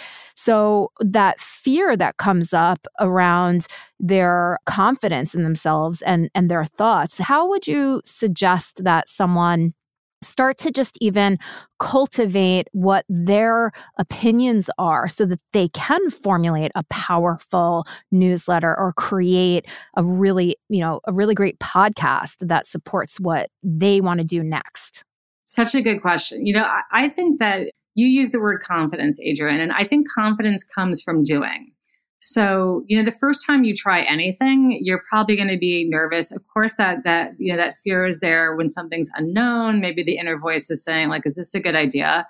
So 0.46 0.92
that 1.00 1.40
fear 1.40 1.96
that 1.96 2.18
comes 2.18 2.52
up 2.52 2.86
around 3.00 3.66
their 3.98 4.60
confidence 4.64 5.34
in 5.34 5.42
themselves 5.42 6.02
and 6.02 6.30
and 6.36 6.48
their 6.48 6.64
thoughts, 6.64 7.18
how 7.18 7.48
would 7.48 7.66
you 7.66 8.00
suggest 8.04 8.84
that 8.84 9.08
someone 9.08 9.74
start 10.22 10.56
to 10.58 10.70
just 10.70 10.98
even 11.00 11.36
cultivate 11.80 12.68
what 12.70 13.04
their 13.08 13.72
opinions 13.98 14.70
are 14.78 15.08
so 15.08 15.26
that 15.26 15.40
they 15.52 15.66
can 15.70 16.10
formulate 16.10 16.70
a 16.76 16.84
powerful 16.90 17.84
newsletter 18.12 18.78
or 18.78 18.92
create 18.92 19.66
a 19.96 20.04
really, 20.04 20.56
you 20.68 20.80
know, 20.80 21.00
a 21.08 21.12
really 21.12 21.34
great 21.34 21.58
podcast 21.58 22.36
that 22.38 22.68
supports 22.68 23.18
what 23.18 23.50
they 23.64 24.00
want 24.00 24.20
to 24.20 24.24
do 24.24 24.44
next? 24.44 25.02
Such 25.46 25.74
a 25.74 25.82
good 25.82 26.00
question. 26.00 26.46
You 26.46 26.54
know, 26.54 26.64
I, 26.64 26.82
I 26.92 27.08
think 27.08 27.40
that 27.40 27.72
you 27.96 28.06
use 28.06 28.30
the 28.30 28.38
word 28.38 28.62
confidence, 28.62 29.18
Adrienne, 29.26 29.58
and 29.58 29.72
I 29.72 29.84
think 29.84 30.06
confidence 30.08 30.62
comes 30.62 31.02
from 31.02 31.24
doing. 31.24 31.72
So, 32.20 32.84
you 32.86 32.96
know, 32.96 33.04
the 33.04 33.16
first 33.16 33.44
time 33.46 33.64
you 33.64 33.74
try 33.74 34.02
anything, 34.02 34.78
you're 34.82 35.02
probably 35.08 35.34
going 35.34 35.48
to 35.48 35.58
be 35.58 35.88
nervous. 35.88 36.30
Of 36.30 36.42
course, 36.52 36.74
that 36.74 37.04
that 37.04 37.32
you 37.38 37.52
know 37.52 37.58
that 37.58 37.76
fear 37.82 38.06
is 38.06 38.20
there 38.20 38.54
when 38.54 38.68
something's 38.68 39.10
unknown. 39.16 39.80
Maybe 39.80 40.02
the 40.02 40.18
inner 40.18 40.38
voice 40.38 40.70
is 40.70 40.84
saying, 40.84 41.08
like, 41.08 41.22
"Is 41.24 41.36
this 41.36 41.54
a 41.54 41.60
good 41.60 41.74
idea?" 41.74 42.26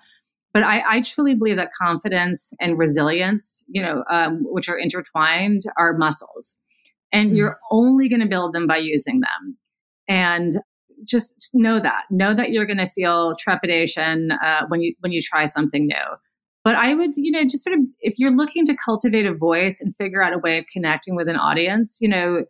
But 0.54 0.62
I, 0.62 0.82
I 0.88 1.00
truly 1.02 1.34
believe 1.34 1.56
that 1.56 1.72
confidence 1.72 2.54
and 2.60 2.78
resilience, 2.78 3.64
you 3.68 3.82
know, 3.82 4.04
um, 4.10 4.44
which 4.44 4.68
are 4.68 4.78
intertwined, 4.78 5.62
are 5.76 5.92
muscles, 5.92 6.58
and 7.12 7.28
mm-hmm. 7.28 7.36
you're 7.36 7.58
only 7.70 8.08
going 8.08 8.22
to 8.22 8.28
build 8.28 8.54
them 8.54 8.66
by 8.66 8.78
using 8.78 9.20
them. 9.20 9.56
And 10.08 10.54
just 11.06 11.50
know 11.54 11.80
that. 11.80 12.04
Know 12.10 12.34
that 12.34 12.50
you're 12.50 12.66
going 12.66 12.78
to 12.78 12.88
feel 12.90 13.36
trepidation 13.36 14.32
uh, 14.32 14.62
when 14.68 14.80
you 14.82 14.94
when 15.00 15.12
you 15.12 15.22
try 15.22 15.46
something 15.46 15.86
new. 15.86 16.16
But 16.64 16.74
i 16.74 16.94
would 16.94 17.10
you 17.16 17.30
know 17.30 17.44
just 17.44 17.62
sort 17.62 17.78
of 17.78 17.84
if 18.00 18.14
you're 18.18 18.36
looking 18.36 18.66
to 18.66 18.76
cultivate 18.84 19.24
a 19.24 19.32
voice 19.32 19.80
and 19.80 19.94
figure 19.96 20.22
out 20.22 20.32
a 20.32 20.38
way 20.38 20.58
of 20.58 20.64
connecting 20.72 21.14
with 21.14 21.28
an 21.28 21.36
audience 21.36 21.98
you 22.00 22.08
know 22.08 22.44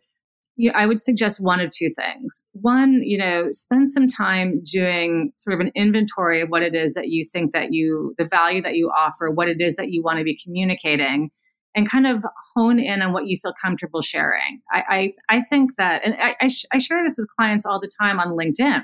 you, 0.55 0.71
i 0.71 0.87
would 0.87 0.99
suggest 0.99 1.39
one 1.39 1.59
of 1.59 1.69
two 1.69 1.91
things. 1.95 2.43
One 2.53 3.03
you 3.03 3.17
know 3.17 3.49
spend 3.51 3.91
some 3.91 4.07
time 4.07 4.61
doing 4.63 5.31
sort 5.37 5.53
of 5.53 5.59
an 5.59 5.71
inventory 5.75 6.41
of 6.41 6.49
what 6.49 6.63
it 6.63 6.73
is 6.73 6.95
that 6.95 7.09
you 7.09 7.25
think 7.31 7.53
that 7.53 7.73
you 7.73 8.15
the 8.17 8.25
value 8.25 8.63
that 8.63 8.75
you 8.75 8.89
offer 8.89 9.29
what 9.29 9.47
it 9.47 9.61
is 9.61 9.75
that 9.75 9.91
you 9.91 10.01
want 10.01 10.17
to 10.17 10.23
be 10.23 10.37
communicating 10.43 11.29
and 11.77 11.89
kind 11.89 12.07
of 12.07 12.25
hone 12.55 12.79
in 12.79 13.03
on 13.03 13.13
what 13.13 13.27
you 13.27 13.37
feel 13.37 13.53
comfortable 13.63 14.01
sharing. 14.01 14.59
I, 14.71 15.11
I, 15.29 15.37
I 15.37 15.41
think 15.43 15.75
that, 15.77 16.01
and 16.03 16.15
I, 16.15 16.35
I, 16.41 16.47
sh- 16.47 16.65
I, 16.73 16.79
share 16.79 17.03
this 17.03 17.19
with 17.19 17.27
clients 17.37 17.67
all 17.67 17.79
the 17.79 17.91
time 18.01 18.19
on 18.19 18.29
LinkedIn 18.29 18.81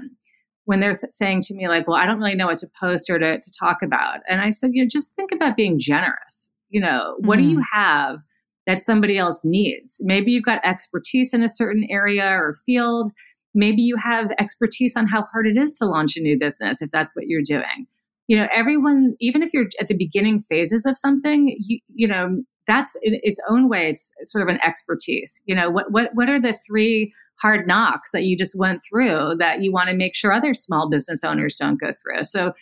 when 0.65 0.79
they're 0.79 0.95
th- 0.95 1.11
saying 1.11 1.41
to 1.41 1.55
me, 1.55 1.67
like, 1.67 1.87
well, 1.87 1.97
I 1.97 2.05
don't 2.05 2.19
really 2.19 2.35
know 2.35 2.45
what 2.45 2.59
to 2.59 2.67
post 2.79 3.09
or 3.09 3.17
to, 3.17 3.39
to 3.39 3.51
talk 3.59 3.77
about. 3.81 4.19
And 4.29 4.41
I 4.41 4.51
said, 4.51 4.69
you 4.73 4.83
know, 4.83 4.87
just 4.87 5.15
think 5.15 5.31
about 5.31 5.57
being 5.57 5.79
generous. 5.79 6.51
You 6.69 6.81
know, 6.81 7.15
what 7.21 7.39
mm-hmm. 7.39 7.47
do 7.47 7.53
you 7.53 7.59
mm. 7.61 7.65
have 7.73 8.19
that 8.67 8.79
somebody 8.79 9.17
else 9.17 9.41
needs? 9.43 9.97
Maybe 10.01 10.31
you've 10.31 10.45
got 10.45 10.63
expertise 10.63 11.33
in 11.33 11.41
a 11.41 11.49
certain 11.49 11.87
area 11.89 12.27
or 12.27 12.53
field. 12.63 13.09
Maybe 13.55 13.81
you 13.81 13.97
have 13.97 14.29
expertise 14.37 14.95
on 14.95 15.07
how 15.07 15.25
hard 15.31 15.47
it 15.47 15.57
is 15.57 15.79
to 15.79 15.85
launch 15.85 16.15
a 16.15 16.21
new 16.21 16.37
business 16.37 16.79
if 16.79 16.91
that's 16.91 17.15
what 17.15 17.25
you're 17.25 17.41
doing 17.41 17.87
you 18.27 18.37
know 18.37 18.47
everyone 18.55 19.15
even 19.19 19.43
if 19.43 19.53
you're 19.53 19.67
at 19.81 19.89
the 19.89 19.97
beginning 19.97 20.41
phases 20.47 20.85
of 20.85 20.97
something 20.97 21.53
you 21.59 21.79
you 21.93 22.07
know 22.07 22.41
that's 22.67 22.95
in 23.01 23.19
its 23.23 23.39
own 23.49 23.69
way 23.69 23.89
it's 23.89 24.13
sort 24.25 24.47
of 24.47 24.53
an 24.53 24.61
expertise. 24.65 25.41
You 25.45 25.55
know 25.55 25.69
what 25.69 25.91
what 25.91 26.09
what 26.13 26.29
are 26.29 26.41
the 26.41 26.57
three 26.67 27.13
hard 27.41 27.67
knocks 27.67 28.11
that 28.11 28.23
you 28.23 28.37
just 28.37 28.57
went 28.57 28.81
through 28.87 29.35
that 29.39 29.61
you 29.61 29.71
want 29.71 29.89
to 29.89 29.95
make 29.95 30.15
sure 30.15 30.31
other 30.31 30.53
small 30.53 30.89
business 30.89 31.23
owners 31.23 31.55
don't 31.55 31.79
go 31.79 31.93
through? 32.01 32.23
So 32.23 32.53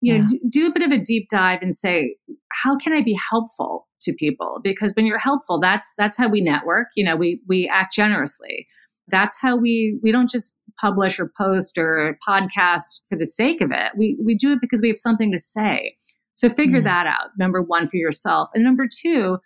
you 0.00 0.14
yeah. 0.14 0.20
know 0.20 0.26
do, 0.26 0.40
do 0.48 0.66
a 0.66 0.72
bit 0.72 0.82
of 0.82 0.92
a 0.92 0.98
deep 0.98 1.28
dive 1.28 1.60
and 1.62 1.76
say 1.76 2.16
how 2.52 2.76
can 2.76 2.92
i 2.92 3.02
be 3.02 3.18
helpful 3.30 3.88
to 4.00 4.12
people? 4.14 4.58
Because 4.62 4.92
when 4.94 5.06
you're 5.06 5.18
helpful 5.18 5.60
that's 5.60 5.92
that's 5.98 6.16
how 6.16 6.28
we 6.28 6.40
network 6.40 6.88
you 6.96 7.04
know 7.04 7.16
we 7.16 7.40
we 7.48 7.68
act 7.68 7.94
generously. 7.94 8.66
That's 9.08 9.36
how 9.40 9.56
we 9.56 9.98
we 10.02 10.12
don't 10.12 10.30
just 10.30 10.56
publish 10.80 11.20
or 11.20 11.30
post 11.36 11.76
or 11.76 12.18
podcast 12.26 12.84
for 13.08 13.18
the 13.18 13.26
sake 13.26 13.60
of 13.60 13.70
it. 13.70 13.92
We 13.96 14.18
we 14.24 14.34
do 14.34 14.52
it 14.52 14.60
because 14.60 14.80
we 14.80 14.88
have 14.88 14.98
something 14.98 15.30
to 15.30 15.38
say 15.38 15.96
so 16.44 16.54
figure 16.54 16.80
mm. 16.80 16.84
that 16.84 17.06
out, 17.06 17.30
number 17.38 17.62
one, 17.62 17.88
for 17.88 17.96
yourself. 17.96 18.50
And 18.54 18.62
number 18.62 18.86
two, 18.86 19.38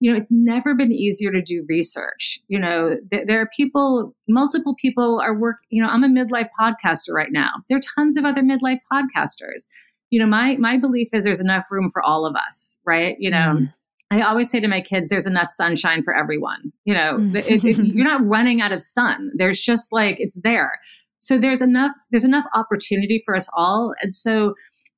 you 0.00 0.10
know, 0.10 0.16
it's 0.16 0.30
never 0.30 0.74
been 0.74 0.92
easier 0.92 1.32
to 1.32 1.42
do 1.42 1.64
research. 1.68 2.38
You 2.48 2.58
know, 2.58 2.96
th- 3.10 3.26
there 3.26 3.40
are 3.40 3.48
people, 3.56 4.14
multiple 4.28 4.74
people 4.80 5.20
are 5.20 5.36
work, 5.36 5.56
you 5.70 5.82
know, 5.82 5.88
I'm 5.88 6.04
a 6.04 6.08
midlife 6.08 6.48
podcaster 6.60 7.12
right 7.12 7.32
now. 7.32 7.50
There 7.68 7.78
are 7.78 7.82
tons 7.96 8.16
of 8.16 8.24
other 8.24 8.42
midlife 8.42 8.80
podcasters. 8.92 9.64
You 10.10 10.20
know, 10.20 10.26
my 10.26 10.56
my 10.58 10.76
belief 10.76 11.08
is 11.12 11.24
there's 11.24 11.40
enough 11.40 11.64
room 11.70 11.90
for 11.92 12.02
all 12.02 12.24
of 12.24 12.36
us, 12.36 12.76
right? 12.84 13.16
You 13.18 13.30
know, 13.30 13.56
mm. 13.58 13.74
I 14.12 14.20
always 14.20 14.48
say 14.48 14.60
to 14.60 14.68
my 14.68 14.80
kids, 14.80 15.08
there's 15.08 15.26
enough 15.26 15.50
sunshine 15.50 16.04
for 16.04 16.14
everyone. 16.14 16.72
You 16.84 16.94
know, 16.94 17.18
mm. 17.18 17.34
it, 17.34 17.64
it, 17.64 17.78
you're 17.84 18.06
not 18.06 18.24
running 18.24 18.60
out 18.60 18.70
of 18.70 18.80
sun. 18.80 19.32
There's 19.34 19.60
just 19.60 19.92
like 19.92 20.16
it's 20.20 20.38
there. 20.44 20.78
So 21.20 21.38
there's 21.38 21.62
enough 21.62 21.92
there's 22.10 22.24
enough 22.24 22.44
opportunity 22.54 23.22
for 23.24 23.34
us 23.34 23.48
all. 23.56 23.94
And 24.02 24.14
so 24.14 24.54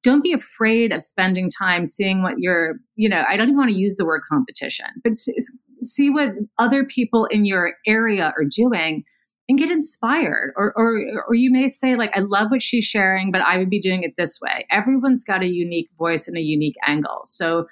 don't 0.06 0.22
be 0.22 0.32
afraid 0.32 0.92
of 0.92 1.02
spending 1.02 1.50
time 1.50 1.84
seeing 1.84 2.22
what 2.22 2.38
you're, 2.38 2.76
you 2.94 3.08
know, 3.08 3.24
I 3.28 3.36
don't 3.36 3.48
even 3.48 3.56
want 3.56 3.70
to 3.70 3.76
use 3.76 3.96
the 3.96 4.04
word 4.04 4.22
competition, 4.30 4.86
but 5.02 5.14
see 5.16 6.10
what 6.10 6.28
other 6.60 6.84
people 6.84 7.24
in 7.24 7.44
your 7.44 7.74
area 7.88 8.32
are 8.36 8.44
doing 8.44 9.02
and 9.48 9.58
get 9.58 9.68
inspired. 9.68 10.52
Or, 10.56 10.72
or, 10.76 11.24
or 11.26 11.34
you 11.34 11.50
may 11.50 11.68
say, 11.68 11.96
like, 11.96 12.16
I 12.16 12.20
love 12.20 12.52
what 12.52 12.62
she's 12.62 12.84
sharing, 12.84 13.32
but 13.32 13.40
I 13.40 13.58
would 13.58 13.68
be 13.68 13.80
doing 13.80 14.04
it 14.04 14.12
this 14.16 14.38
way. 14.40 14.64
Everyone's 14.70 15.24
got 15.24 15.42
a 15.42 15.48
unique 15.48 15.88
voice 15.98 16.28
and 16.28 16.36
a 16.36 16.40
unique 16.40 16.76
angle. 16.86 17.22
So 17.26 17.66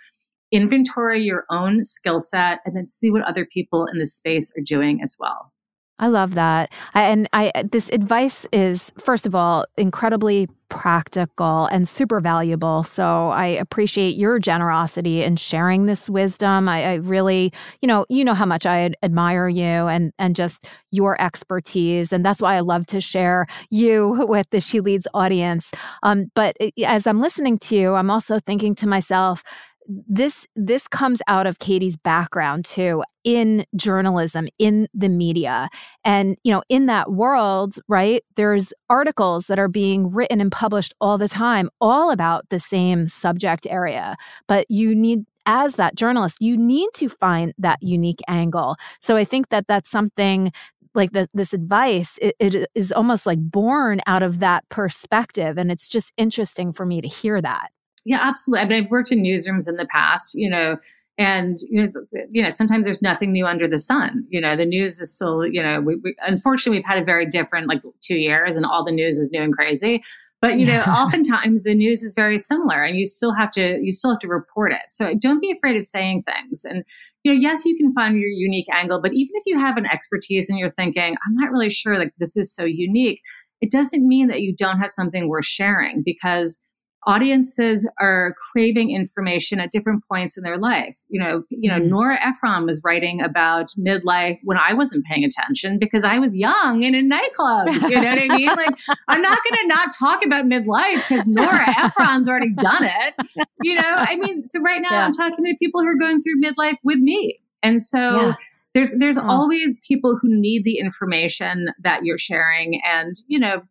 inventory 0.50 1.22
your 1.22 1.44
own 1.52 1.84
skill 1.84 2.20
set 2.20 2.58
and 2.64 2.74
then 2.74 2.88
see 2.88 3.12
what 3.12 3.22
other 3.22 3.46
people 3.46 3.86
in 3.92 4.00
the 4.00 4.08
space 4.08 4.52
are 4.58 4.62
doing 4.64 5.00
as 5.04 5.16
well. 5.20 5.52
I 5.98 6.08
love 6.08 6.34
that. 6.34 6.72
I, 6.94 7.04
and 7.04 7.28
I 7.32 7.52
this 7.70 7.88
advice 7.90 8.46
is 8.52 8.90
first 8.98 9.26
of 9.26 9.34
all 9.34 9.64
incredibly 9.76 10.48
practical 10.68 11.66
and 11.66 11.88
super 11.88 12.20
valuable. 12.20 12.82
So 12.82 13.28
I 13.28 13.46
appreciate 13.46 14.16
your 14.16 14.40
generosity 14.40 15.22
in 15.22 15.36
sharing 15.36 15.86
this 15.86 16.10
wisdom. 16.10 16.68
I, 16.68 16.84
I 16.84 16.94
really, 16.94 17.52
you 17.80 17.86
know, 17.86 18.06
you 18.08 18.24
know 18.24 18.34
how 18.34 18.46
much 18.46 18.66
I 18.66 18.90
admire 19.04 19.48
you 19.48 19.62
and 19.62 20.12
and 20.18 20.34
just 20.34 20.66
your 20.90 21.20
expertise, 21.22 22.12
and 22.12 22.24
that's 22.24 22.42
why 22.42 22.56
I 22.56 22.60
love 22.60 22.86
to 22.86 23.00
share 23.00 23.46
you 23.70 24.26
with 24.28 24.50
the 24.50 24.60
She 24.60 24.80
Leads 24.80 25.06
audience. 25.14 25.70
Um, 26.02 26.26
but 26.34 26.56
eh, 26.58 26.70
as 26.84 27.06
I'm 27.06 27.20
listening 27.20 27.56
to 27.58 27.76
you, 27.76 27.94
I'm 27.94 28.10
also 28.10 28.40
thinking 28.40 28.74
to 28.76 28.88
myself, 28.88 29.44
this 29.86 30.46
this 30.56 30.88
comes 30.88 31.20
out 31.28 31.46
of 31.46 31.58
Katie's 31.58 31.96
background 31.96 32.64
too 32.64 33.02
in 33.22 33.64
journalism 33.76 34.48
in 34.58 34.88
the 34.94 35.08
media. 35.08 35.68
And 36.04 36.36
you 36.44 36.52
know 36.52 36.62
in 36.68 36.86
that 36.86 37.12
world 37.12 37.76
right 37.88 38.22
there's 38.36 38.72
articles 38.88 39.46
that 39.46 39.58
are 39.58 39.68
being 39.68 40.10
written 40.10 40.40
and 40.40 40.50
published 40.50 40.94
all 41.00 41.18
the 41.18 41.28
time 41.28 41.68
all 41.80 42.10
about 42.10 42.48
the 42.50 42.60
same 42.60 43.08
subject 43.08 43.66
area. 43.68 44.16
But 44.48 44.66
you 44.70 44.94
need 44.94 45.24
as 45.46 45.76
that 45.76 45.94
journalist 45.94 46.38
you 46.40 46.56
need 46.56 46.88
to 46.94 47.08
find 47.08 47.52
that 47.58 47.82
unique 47.82 48.20
angle. 48.28 48.76
So 49.00 49.16
i 49.16 49.24
think 49.24 49.50
that 49.50 49.66
that's 49.68 49.90
something 49.90 50.52
like 50.94 51.12
the, 51.12 51.28
this 51.34 51.52
advice 51.52 52.18
it, 52.22 52.36
it 52.38 52.68
is 52.74 52.92
almost 52.92 53.26
like 53.26 53.38
born 53.40 54.00
out 54.06 54.22
of 54.22 54.38
that 54.38 54.66
perspective. 54.68 55.58
And 55.58 55.70
it's 55.70 55.88
just 55.88 56.12
interesting 56.16 56.72
for 56.72 56.86
me 56.86 57.00
to 57.00 57.08
hear 57.08 57.42
that 57.42 57.70
yeah, 58.04 58.18
absolutely. 58.22 58.60
I 58.60 58.68
mean, 58.68 58.84
I've 58.84 58.90
worked 58.90 59.12
in 59.12 59.22
newsrooms 59.22 59.68
in 59.68 59.76
the 59.76 59.86
past, 59.86 60.34
you 60.34 60.50
know, 60.50 60.76
and 61.16 61.58
you 61.70 61.86
know, 61.86 61.92
you 62.30 62.42
know, 62.42 62.50
sometimes 62.50 62.84
there's 62.84 63.02
nothing 63.02 63.32
new 63.32 63.46
under 63.46 63.68
the 63.68 63.78
sun. 63.78 64.26
You 64.30 64.40
know, 64.40 64.56
the 64.56 64.64
news 64.64 65.00
is 65.00 65.14
still, 65.14 65.46
you 65.46 65.62
know, 65.62 65.80
we, 65.80 65.96
we 65.96 66.16
unfortunately 66.26 66.78
we've 66.78 66.86
had 66.86 67.00
a 67.00 67.04
very 67.04 67.24
different 67.24 67.68
like 67.68 67.82
two 68.00 68.16
years, 68.16 68.56
and 68.56 68.66
all 68.66 68.84
the 68.84 68.92
news 68.92 69.16
is 69.16 69.30
new 69.30 69.42
and 69.42 69.54
crazy. 69.54 70.02
But 70.40 70.58
you 70.58 70.66
know, 70.66 70.80
oftentimes 70.88 71.62
the 71.62 71.74
news 71.74 72.02
is 72.02 72.14
very 72.14 72.38
similar, 72.38 72.82
and 72.82 72.98
you 72.98 73.06
still 73.06 73.32
have 73.32 73.52
to 73.52 73.78
you 73.80 73.92
still 73.92 74.10
have 74.10 74.20
to 74.20 74.28
report 74.28 74.72
it. 74.72 74.90
So 74.90 75.14
don't 75.14 75.40
be 75.40 75.52
afraid 75.52 75.76
of 75.76 75.86
saying 75.86 76.24
things. 76.24 76.64
And 76.64 76.84
you 77.22 77.32
know, 77.32 77.40
yes, 77.40 77.64
you 77.64 77.76
can 77.76 77.92
find 77.94 78.18
your 78.18 78.28
unique 78.28 78.66
angle, 78.74 79.00
but 79.00 79.14
even 79.14 79.30
if 79.34 79.44
you 79.46 79.58
have 79.58 79.76
an 79.76 79.86
expertise 79.86 80.48
and 80.48 80.58
you're 80.58 80.72
thinking, 80.72 81.16
I'm 81.26 81.34
not 81.36 81.50
really 81.50 81.70
sure, 81.70 81.98
like 81.98 82.12
this 82.18 82.36
is 82.36 82.52
so 82.52 82.64
unique, 82.64 83.20
it 83.60 83.70
doesn't 83.70 84.06
mean 84.06 84.26
that 84.28 84.42
you 84.42 84.54
don't 84.54 84.78
have 84.78 84.90
something 84.90 85.28
worth 85.28 85.46
sharing 85.46 86.02
because 86.04 86.60
audiences 87.06 87.88
are 88.00 88.34
craving 88.52 88.90
information 88.90 89.60
at 89.60 89.70
different 89.70 90.02
points 90.08 90.36
in 90.36 90.42
their 90.42 90.58
life. 90.58 90.96
You 91.08 91.20
know, 91.20 91.44
you 91.50 91.70
know, 91.70 91.78
mm. 91.78 91.88
Nora 91.88 92.18
Ephron 92.24 92.66
was 92.66 92.80
writing 92.84 93.20
about 93.20 93.70
midlife 93.78 94.38
when 94.44 94.58
I 94.58 94.74
wasn't 94.74 95.04
paying 95.04 95.24
attention 95.24 95.78
because 95.78 96.04
I 96.04 96.18
was 96.18 96.36
young 96.36 96.84
and 96.84 96.96
in 96.96 97.10
nightclubs. 97.10 97.88
You 97.88 98.00
know 98.00 98.10
what 98.10 98.18
I 98.18 98.28
mean? 98.36 98.48
Like, 98.48 98.74
I'm 99.08 99.22
not 99.22 99.38
going 99.48 99.60
to 99.62 99.66
not 99.68 99.94
talk 99.98 100.24
about 100.24 100.46
midlife 100.46 101.08
because 101.08 101.26
Nora 101.26 101.68
Ephron's 101.78 102.28
already 102.28 102.52
done 102.54 102.84
it. 102.84 103.14
You 103.62 103.76
know, 103.76 103.94
I 103.96 104.16
mean, 104.16 104.44
so 104.44 104.60
right 104.60 104.80
now 104.80 104.92
yeah. 104.92 105.04
I'm 105.06 105.12
talking 105.12 105.44
to 105.44 105.54
people 105.58 105.80
who 105.82 105.88
are 105.88 105.98
going 105.98 106.22
through 106.22 106.40
midlife 106.42 106.76
with 106.82 106.98
me, 106.98 107.40
and 107.62 107.82
so. 107.82 107.98
Yeah. 107.98 108.34
There's 108.74 108.90
there's 108.98 109.16
oh. 109.16 109.22
always 109.22 109.80
people 109.86 110.18
who 110.20 110.28
need 110.28 110.64
the 110.64 110.78
information 110.78 111.68
that 111.84 112.04
you're 112.04 112.18
sharing, 112.18 112.80
and 112.84 113.14
you 113.28 113.38
know, 113.38 113.62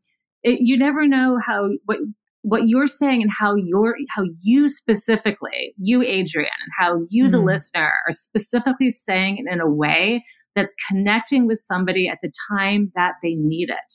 it, 0.44 0.60
you 0.62 0.78
never 0.78 1.06
know 1.06 1.40
how 1.46 1.72
what 1.84 2.00
what 2.43 2.67
you're 2.67 2.88
saying 2.88 3.21
and 3.21 3.31
how 3.31 3.55
you're 3.55 3.95
how 4.09 4.23
you 4.41 4.69
specifically 4.69 5.73
you 5.77 6.01
adrienne 6.01 6.51
and 6.63 6.71
how 6.77 7.01
you 7.09 7.25
mm. 7.25 7.31
the 7.31 7.39
listener 7.39 7.93
are 8.07 8.12
specifically 8.12 8.89
saying 8.89 9.38
it 9.38 9.51
in 9.51 9.59
a 9.59 9.69
way 9.69 10.23
that's 10.55 10.75
connecting 10.88 11.47
with 11.47 11.57
somebody 11.57 12.07
at 12.07 12.19
the 12.21 12.31
time 12.51 12.91
that 12.95 13.13
they 13.23 13.33
need 13.33 13.69
it. 13.69 13.93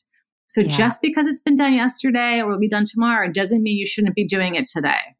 So 0.48 0.62
yeah. 0.62 0.76
just 0.76 1.00
because 1.02 1.26
it's 1.26 1.42
been 1.42 1.56
done 1.56 1.74
yesterday 1.74 2.40
or 2.40 2.48
will 2.48 2.58
be 2.58 2.68
done 2.68 2.86
tomorrow 2.86 3.30
doesn't 3.30 3.62
mean 3.62 3.76
you 3.76 3.86
shouldn't 3.86 4.14
be 4.14 4.26
doing 4.26 4.54
it 4.54 4.66
today. 4.66 5.14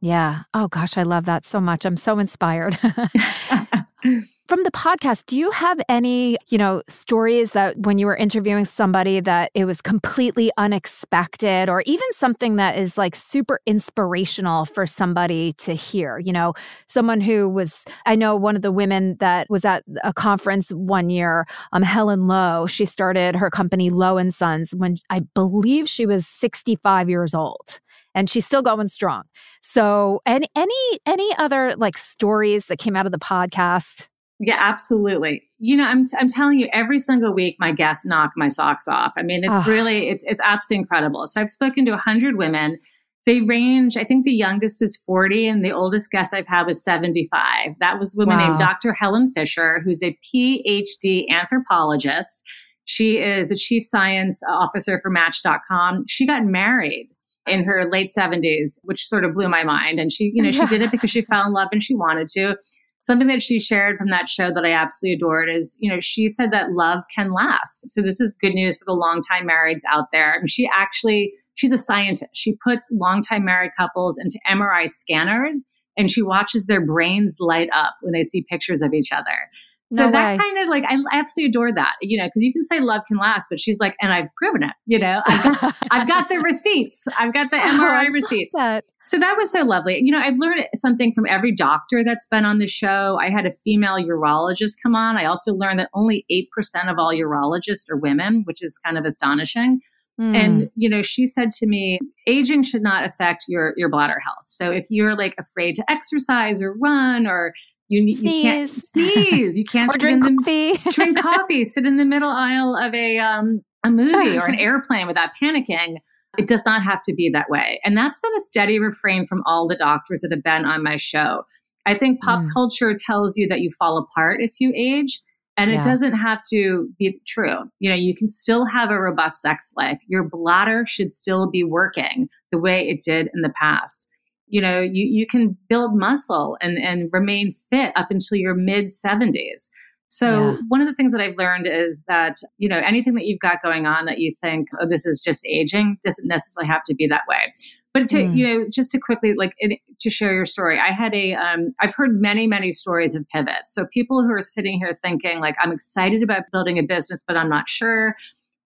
Yeah. 0.00 0.40
Oh 0.54 0.66
gosh 0.68 0.96
i 0.96 1.02
love 1.02 1.26
that 1.26 1.44
so 1.44 1.60
much. 1.60 1.84
I'm 1.84 1.98
so 1.98 2.18
inspired 2.18 2.78
From 4.02 4.64
the 4.64 4.70
podcast, 4.72 5.26
do 5.26 5.38
you 5.38 5.50
have 5.52 5.80
any, 5.88 6.36
you 6.48 6.58
know, 6.58 6.82
stories 6.88 7.52
that 7.52 7.78
when 7.78 7.98
you 7.98 8.06
were 8.06 8.16
interviewing 8.16 8.64
somebody 8.64 9.20
that 9.20 9.50
it 9.54 9.64
was 9.64 9.80
completely 9.80 10.50
unexpected 10.58 11.68
or 11.68 11.82
even 11.86 12.06
something 12.12 12.56
that 12.56 12.76
is 12.76 12.98
like 12.98 13.14
super 13.14 13.60
inspirational 13.64 14.64
for 14.64 14.84
somebody 14.84 15.52
to 15.54 15.74
hear? 15.74 16.18
You 16.18 16.32
know, 16.32 16.54
someone 16.88 17.20
who 17.20 17.48
was 17.48 17.84
I 18.04 18.16
know 18.16 18.34
one 18.36 18.56
of 18.56 18.62
the 18.62 18.72
women 18.72 19.16
that 19.20 19.48
was 19.48 19.64
at 19.64 19.84
a 20.02 20.12
conference 20.12 20.70
one 20.70 21.08
year, 21.08 21.46
um 21.72 21.82
Helen 21.82 22.26
Lowe, 22.26 22.66
she 22.66 22.84
started 22.84 23.36
her 23.36 23.50
company 23.50 23.88
Lowe 23.88 24.18
and 24.18 24.34
Sons 24.34 24.74
when 24.74 24.96
I 25.08 25.20
believe 25.34 25.88
she 25.88 26.06
was 26.06 26.26
65 26.26 27.08
years 27.08 27.34
old 27.34 27.80
and 28.14 28.28
she's 28.28 28.46
still 28.46 28.62
going 28.62 28.88
strong. 28.88 29.24
So, 29.62 30.20
and 30.26 30.46
any 30.56 31.00
any 31.06 31.34
other 31.38 31.74
like 31.76 31.96
stories 31.96 32.66
that 32.66 32.78
came 32.78 32.96
out 32.96 33.06
of 33.06 33.12
the 33.12 33.18
podcast? 33.18 34.08
Yeah, 34.38 34.56
absolutely. 34.58 35.42
You 35.58 35.76
know, 35.76 35.84
I'm 35.84 36.06
I'm 36.18 36.28
telling 36.28 36.58
you, 36.58 36.68
every 36.72 36.98
single 36.98 37.32
week 37.32 37.56
my 37.58 37.72
guests 37.72 38.04
knock 38.04 38.32
my 38.36 38.48
socks 38.48 38.88
off. 38.88 39.12
I 39.16 39.22
mean, 39.22 39.44
it's 39.44 39.54
oh. 39.54 39.70
really 39.70 40.08
it's 40.08 40.22
it's 40.26 40.40
absolutely 40.42 40.82
incredible. 40.82 41.26
So 41.26 41.40
I've 41.40 41.50
spoken 41.50 41.84
to 41.86 41.96
hundred 41.96 42.36
women. 42.36 42.78
They 43.24 43.40
range. 43.40 43.96
I 43.96 44.02
think 44.02 44.24
the 44.24 44.32
youngest 44.32 44.82
is 44.82 45.00
40, 45.06 45.46
and 45.46 45.64
the 45.64 45.70
oldest 45.70 46.10
guest 46.10 46.34
I've 46.34 46.48
had 46.48 46.66
was 46.66 46.82
75. 46.82 47.76
That 47.78 48.00
was 48.00 48.16
a 48.16 48.18
woman 48.18 48.36
wow. 48.36 48.48
named 48.48 48.58
Dr. 48.58 48.92
Helen 48.92 49.30
Fisher, 49.32 49.80
who's 49.84 50.02
a 50.02 50.18
PhD 50.34 51.26
anthropologist. 51.30 52.42
She 52.84 53.18
is 53.18 53.48
the 53.48 53.54
chief 53.54 53.84
science 53.84 54.40
officer 54.48 54.98
for 55.00 55.08
Match.com. 55.08 56.04
She 56.08 56.26
got 56.26 56.44
married 56.44 57.10
in 57.46 57.64
her 57.64 57.88
late 57.90 58.10
70s, 58.16 58.78
which 58.82 59.06
sort 59.06 59.24
of 59.24 59.34
blew 59.34 59.48
my 59.48 59.64
mind. 59.64 59.98
And 59.98 60.12
she, 60.12 60.30
you 60.34 60.42
know, 60.42 60.50
she 60.50 60.66
did 60.70 60.82
it 60.82 60.90
because 60.90 61.10
she 61.10 61.22
fell 61.22 61.46
in 61.46 61.52
love 61.52 61.68
and 61.72 61.82
she 61.82 61.94
wanted 61.94 62.28
to. 62.28 62.56
Something 63.02 63.26
that 63.28 63.42
she 63.42 63.58
shared 63.58 63.98
from 63.98 64.10
that 64.10 64.28
show 64.28 64.52
that 64.54 64.64
I 64.64 64.72
absolutely 64.72 65.16
adored 65.16 65.48
is, 65.50 65.76
you 65.80 65.90
know, 65.90 65.98
she 66.00 66.28
said 66.28 66.52
that 66.52 66.72
love 66.72 67.02
can 67.14 67.32
last. 67.32 67.90
So 67.90 68.00
this 68.00 68.20
is 68.20 68.32
good 68.40 68.54
news 68.54 68.78
for 68.78 68.84
the 68.86 68.92
longtime 68.92 69.46
marrieds 69.46 69.80
out 69.92 70.06
there. 70.12 70.36
Mean, 70.38 70.46
she 70.46 70.68
actually, 70.72 71.32
she's 71.56 71.72
a 71.72 71.78
scientist. 71.78 72.30
She 72.32 72.56
puts 72.64 72.86
longtime 72.92 73.44
married 73.44 73.72
couples 73.76 74.18
into 74.18 74.38
MRI 74.48 74.88
scanners 74.88 75.64
and 75.96 76.10
she 76.10 76.22
watches 76.22 76.66
their 76.66 76.84
brains 76.84 77.36
light 77.40 77.68
up 77.74 77.94
when 78.02 78.12
they 78.12 78.22
see 78.22 78.46
pictures 78.48 78.82
of 78.82 78.94
each 78.94 79.10
other. 79.12 79.50
So 79.92 80.06
no 80.06 80.12
that 80.12 80.32
way. 80.32 80.38
kind 80.38 80.58
of 80.58 80.68
like, 80.68 80.84
I 80.84 80.96
absolutely 81.12 81.50
adore 81.50 81.72
that, 81.74 81.94
you 82.00 82.16
know, 82.16 82.24
because 82.24 82.42
you 82.42 82.52
can 82.52 82.62
say 82.62 82.80
love 82.80 83.02
can 83.06 83.18
last, 83.18 83.48
but 83.50 83.60
she's 83.60 83.78
like, 83.78 83.94
and 84.00 84.12
I've 84.12 84.28
proven 84.36 84.62
it, 84.62 84.72
you 84.86 84.98
know, 84.98 85.20
I've 85.26 85.60
got, 85.60 85.74
I've 85.90 86.08
got 86.08 86.28
the 86.28 86.38
receipts, 86.42 87.04
I've 87.18 87.34
got 87.34 87.50
the 87.50 87.58
MRI 87.58 88.06
oh, 88.08 88.12
receipts. 88.12 88.52
That. 88.54 88.84
So 89.04 89.18
that 89.18 89.36
was 89.36 89.50
so 89.50 89.62
lovely. 89.64 90.00
You 90.02 90.12
know, 90.12 90.18
I've 90.18 90.38
learned 90.38 90.64
something 90.74 91.12
from 91.12 91.26
every 91.28 91.54
doctor 91.54 92.02
that's 92.04 92.26
been 92.28 92.44
on 92.44 92.58
the 92.58 92.68
show. 92.68 93.18
I 93.20 93.30
had 93.30 93.46
a 93.46 93.52
female 93.64 93.96
urologist 93.96 94.76
come 94.82 94.94
on. 94.94 95.18
I 95.18 95.26
also 95.26 95.52
learned 95.52 95.80
that 95.80 95.90
only 95.92 96.24
8% 96.30 96.90
of 96.90 96.98
all 96.98 97.12
urologists 97.12 97.90
are 97.90 97.96
women, 97.96 98.42
which 98.44 98.62
is 98.62 98.78
kind 98.78 98.96
of 98.96 99.04
astonishing. 99.04 99.80
Mm. 100.20 100.36
And 100.36 100.70
you 100.76 100.88
know, 100.88 101.02
she 101.02 101.26
said 101.26 101.50
to 101.50 101.66
me, 101.66 101.98
aging 102.26 102.64
should 102.64 102.82
not 102.82 103.04
affect 103.04 103.44
your 103.48 103.72
your 103.76 103.88
bladder 103.88 104.20
health. 104.24 104.44
So 104.46 104.70
if 104.70 104.84
you're 104.90 105.16
like 105.16 105.34
afraid 105.38 105.74
to 105.76 105.90
exercise 105.90 106.60
or 106.60 106.74
run 106.74 107.26
or 107.26 107.54
you, 107.92 108.04
you 108.06 108.42
can't 108.42 108.70
sneeze. 108.70 109.56
You 109.58 109.64
can't 109.64 109.94
or 109.94 109.98
drink 109.98 110.24
the, 110.24 110.34
coffee. 110.36 110.90
drink 110.92 111.20
coffee. 111.20 111.64
Sit 111.64 111.84
in 111.84 111.98
the 111.98 112.04
middle 112.04 112.30
aisle 112.30 112.74
of 112.74 112.94
a 112.94 113.18
um, 113.18 113.60
a 113.84 113.90
movie 113.90 114.38
or 114.38 114.46
an 114.46 114.54
airplane 114.58 115.06
without 115.06 115.30
panicking. 115.40 115.98
It 116.38 116.48
does 116.48 116.64
not 116.64 116.82
have 116.82 117.02
to 117.04 117.14
be 117.14 117.28
that 117.30 117.50
way. 117.50 117.80
And 117.84 117.96
that's 117.96 118.18
been 118.20 118.32
a 118.36 118.40
steady 118.40 118.78
refrain 118.78 119.26
from 119.26 119.42
all 119.44 119.68
the 119.68 119.76
doctors 119.76 120.22
that 120.22 120.32
have 120.32 120.42
been 120.42 120.64
on 120.64 120.82
my 120.82 120.96
show. 120.96 121.42
I 121.84 121.98
think 121.98 122.22
pop 122.22 122.40
mm. 122.40 122.52
culture 122.54 122.96
tells 122.98 123.36
you 123.36 123.46
that 123.48 123.60
you 123.60 123.70
fall 123.78 123.98
apart 123.98 124.40
as 124.42 124.58
you 124.58 124.72
age. 124.74 125.20
And 125.58 125.70
yeah. 125.70 125.80
it 125.80 125.84
doesn't 125.84 126.14
have 126.14 126.40
to 126.48 126.88
be 126.98 127.20
true. 127.26 127.58
You 127.78 127.90
know, 127.90 127.96
you 127.96 128.16
can 128.16 128.28
still 128.28 128.64
have 128.64 128.90
a 128.90 128.98
robust 128.98 129.42
sex 129.42 129.72
life. 129.76 129.98
Your 130.08 130.26
bladder 130.26 130.84
should 130.86 131.12
still 131.12 131.50
be 131.50 131.62
working 131.62 132.30
the 132.50 132.58
way 132.58 132.88
it 132.88 133.02
did 133.02 133.28
in 133.34 133.42
the 133.42 133.52
past 133.60 134.08
you 134.52 134.60
know, 134.60 134.82
you, 134.82 135.06
you 135.10 135.26
can 135.26 135.56
build 135.70 135.98
muscle 135.98 136.58
and, 136.60 136.76
and 136.76 137.08
remain 137.10 137.54
fit 137.70 137.90
up 137.96 138.10
until 138.10 138.36
your 138.36 138.54
mid 138.54 138.84
70s. 138.84 139.70
So 140.08 140.50
yeah. 140.50 140.56
one 140.68 140.82
of 140.82 140.86
the 140.86 140.92
things 140.92 141.12
that 141.12 141.22
I've 141.22 141.38
learned 141.38 141.66
is 141.66 142.02
that, 142.06 142.36
you 142.58 142.68
know, 142.68 142.78
anything 142.78 143.14
that 143.14 143.24
you've 143.24 143.40
got 143.40 143.62
going 143.62 143.86
on 143.86 144.04
that 144.04 144.18
you 144.18 144.34
think, 144.42 144.68
oh, 144.78 144.86
this 144.86 145.06
is 145.06 145.22
just 145.24 145.46
aging, 145.46 145.96
doesn't 146.04 146.28
necessarily 146.28 146.70
have 146.70 146.82
to 146.84 146.94
be 146.94 147.06
that 147.06 147.22
way. 147.26 147.54
But 147.94 148.08
to, 148.10 148.18
mm. 148.18 148.36
you 148.36 148.46
know, 148.46 148.66
just 148.70 148.90
to 148.90 149.00
quickly, 149.00 149.32
like, 149.34 149.54
it, 149.56 149.78
to 150.02 150.10
share 150.10 150.34
your 150.34 150.44
story, 150.44 150.78
I 150.78 150.92
had 150.92 151.14
a, 151.14 151.32
um, 151.32 151.74
I've 151.80 151.94
heard 151.94 152.20
many, 152.20 152.46
many 152.46 152.72
stories 152.72 153.14
of 153.14 153.24
pivots. 153.34 153.72
So 153.72 153.86
people 153.86 154.22
who 154.22 154.32
are 154.32 154.42
sitting 154.42 154.78
here 154.78 154.98
thinking, 155.02 155.40
like, 155.40 155.56
I'm 155.62 155.72
excited 155.72 156.22
about 156.22 156.42
building 156.52 156.78
a 156.78 156.82
business, 156.82 157.24
but 157.26 157.38
I'm 157.38 157.48
not 157.48 157.70
sure. 157.70 158.14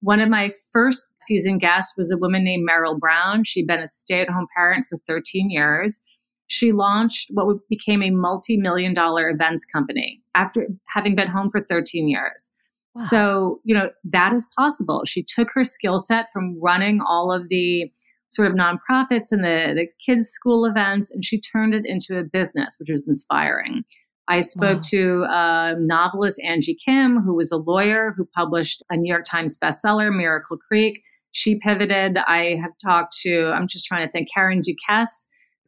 One 0.00 0.20
of 0.20 0.28
my 0.28 0.50
first 0.72 1.10
season 1.22 1.58
guests 1.58 1.94
was 1.96 2.10
a 2.10 2.18
woman 2.18 2.44
named 2.44 2.68
Meryl 2.68 2.98
Brown. 2.98 3.44
She'd 3.44 3.66
been 3.66 3.80
a 3.80 3.88
stay 3.88 4.20
at 4.20 4.28
home 4.28 4.46
parent 4.54 4.86
for 4.88 4.98
13 5.06 5.50
years. 5.50 6.02
She 6.48 6.72
launched 6.72 7.30
what 7.32 7.56
became 7.68 8.02
a 8.02 8.10
multi 8.10 8.56
million 8.56 8.94
dollar 8.94 9.28
events 9.28 9.64
company 9.64 10.22
after 10.34 10.68
having 10.94 11.16
been 11.16 11.28
home 11.28 11.50
for 11.50 11.60
13 11.60 12.08
years. 12.08 12.52
Wow. 12.94 13.06
So, 13.06 13.60
you 13.64 13.74
know, 13.74 13.90
that 14.04 14.32
is 14.32 14.50
possible. 14.56 15.02
She 15.06 15.24
took 15.24 15.48
her 15.54 15.64
skill 15.64 15.98
set 15.98 16.26
from 16.32 16.58
running 16.60 17.00
all 17.00 17.32
of 17.32 17.48
the 17.48 17.90
sort 18.30 18.48
of 18.48 18.54
nonprofits 18.54 19.32
and 19.32 19.44
the, 19.44 19.72
the 19.74 19.88
kids' 20.04 20.28
school 20.28 20.64
events, 20.64 21.10
and 21.10 21.24
she 21.24 21.40
turned 21.40 21.74
it 21.74 21.84
into 21.84 22.18
a 22.18 22.24
business, 22.24 22.76
which 22.78 22.90
was 22.90 23.08
inspiring. 23.08 23.84
I 24.28 24.40
spoke 24.40 24.78
wow. 24.78 24.88
to 24.90 25.24
uh, 25.24 25.74
novelist 25.78 26.40
Angie 26.44 26.74
Kim, 26.84 27.20
who 27.20 27.34
was 27.34 27.52
a 27.52 27.56
lawyer 27.56 28.12
who 28.16 28.26
published 28.34 28.82
a 28.90 28.96
New 28.96 29.08
York 29.08 29.24
Times 29.24 29.58
bestseller, 29.58 30.14
Miracle 30.14 30.56
Creek. 30.56 31.02
She 31.32 31.56
pivoted. 31.56 32.18
I 32.18 32.58
have 32.60 32.72
talked 32.84 33.16
to, 33.22 33.52
I'm 33.54 33.68
just 33.68 33.86
trying 33.86 34.06
to 34.06 34.10
think, 34.10 34.28
Karen 34.32 34.62
Duquesne, 34.62 35.06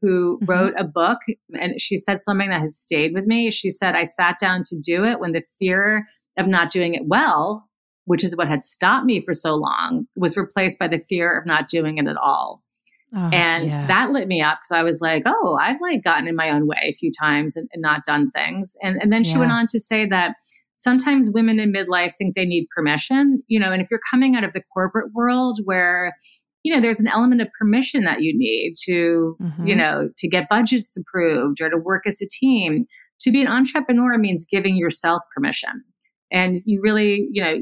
who 0.01 0.38
mm-hmm. 0.38 0.51
wrote 0.51 0.75
a 0.79 0.85
book, 0.85 1.18
and 1.61 1.81
she 1.81 1.99
said 1.99 2.21
something 2.21 2.51
that 2.51 2.62
has 2.62 2.77
stayed 2.77 3.14
with 3.14 3.27
me. 3.27 3.51
She 3.51 3.71
said, 3.71 3.94
I 3.94 4.05
sat 4.05 4.37
down 4.40 4.62
to 4.64 4.77
do 4.79 5.05
it 5.05 5.21
when 5.21 5.33
the 5.33 5.42
fear 5.59 6.09
of 6.37 6.47
not 6.47 6.71
doing 6.71 6.94
it 6.94 7.07
well, 7.07 7.68
which 8.07 8.25
is 8.25 8.37
what 8.37 8.49
had 8.49 8.64
stopped 8.64 9.07
me 9.07 9.21
for 9.21 9.35
so 9.35 9.55
long, 9.55 10.07
was 10.16 10.37
replaced 10.37 10.79
by 10.79 10.88
the 10.88 11.03
fear 11.09 11.38
of 11.38 11.47
not 11.47 11.68
doing 11.68 11.99
it 11.99 12.07
at 12.07 12.16
all. 12.16 12.62
Oh, 13.14 13.31
and 13.33 13.68
yeah. 13.68 13.87
that 13.87 14.11
lit 14.11 14.29
me 14.29 14.42
up 14.42 14.59
because 14.61 14.77
I 14.77 14.83
was 14.83 15.01
like, 15.01 15.23
oh, 15.25 15.57
I've 15.61 15.81
like 15.81 16.05
gotten 16.05 16.29
in 16.29 16.37
my 16.37 16.51
own 16.51 16.66
way 16.66 16.79
a 16.83 16.92
few 16.92 17.11
times 17.11 17.57
and, 17.57 17.68
and 17.73 17.81
not 17.81 18.05
done 18.05 18.31
things. 18.31 18.77
And, 18.83 19.01
and 19.01 19.12
then 19.12 19.25
she 19.25 19.33
yeah. 19.33 19.38
went 19.38 19.53
on 19.53 19.66
to 19.71 19.81
say 19.81 20.07
that 20.07 20.35
sometimes 20.77 21.31
women 21.31 21.59
in 21.59 21.73
midlife 21.73 22.12
think 22.18 22.35
they 22.35 22.44
need 22.44 22.66
permission, 22.75 23.42
you 23.49 23.59
know, 23.59 23.73
and 23.73 23.81
if 23.81 23.88
you're 23.90 24.01
coming 24.11 24.37
out 24.37 24.44
of 24.44 24.53
the 24.53 24.62
corporate 24.73 25.12
world 25.14 25.61
where, 25.64 26.14
you 26.62 26.75
know, 26.75 26.81
there's 26.81 27.01
an 27.01 27.09
element 27.09 27.40
of 27.40 27.49
permission 27.59 28.05
that 28.05 28.23
you 28.23 28.37
need 28.37 28.75
to, 28.85 29.37
mm-hmm. 29.40 29.66
you 29.66 29.75
know, 29.75 30.11
to 30.18 30.29
get 30.29 30.49
budgets 30.49 30.97
approved 30.97 31.61
or 31.61 31.71
to 31.71 31.79
work 31.79 32.03
as 32.07 32.21
a 32.21 32.29
team. 32.29 32.85
To 33.23 33.33
be 33.33 33.40
an 33.40 33.49
entrepreneur 33.49 34.16
means 34.18 34.47
giving 34.49 34.77
yourself 34.77 35.23
permission. 35.35 35.83
And 36.31 36.62
you 36.64 36.81
really, 36.83 37.29
you 37.31 37.43
know, 37.43 37.59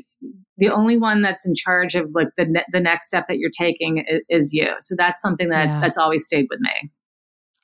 the 0.59 0.71
only 0.71 0.97
one 0.97 1.23
that's 1.23 1.47
in 1.47 1.55
charge 1.55 1.95
of 1.95 2.11
like 2.15 2.29
the 2.37 2.47
ne- 2.47 2.65
the 2.73 2.81
next 2.81 3.07
step 3.07 3.27
that 3.29 3.39
you're 3.39 3.51
taking 3.51 4.05
is, 4.09 4.23
is 4.29 4.53
you. 4.53 4.75
So 4.81 4.95
that's 4.97 5.21
something 5.21 5.49
that's 5.49 5.69
yeah. 5.69 5.81
that's 5.81 5.99
always 5.99 6.25
stayed 6.25 6.47
with 6.51 6.61
me. 6.61 6.91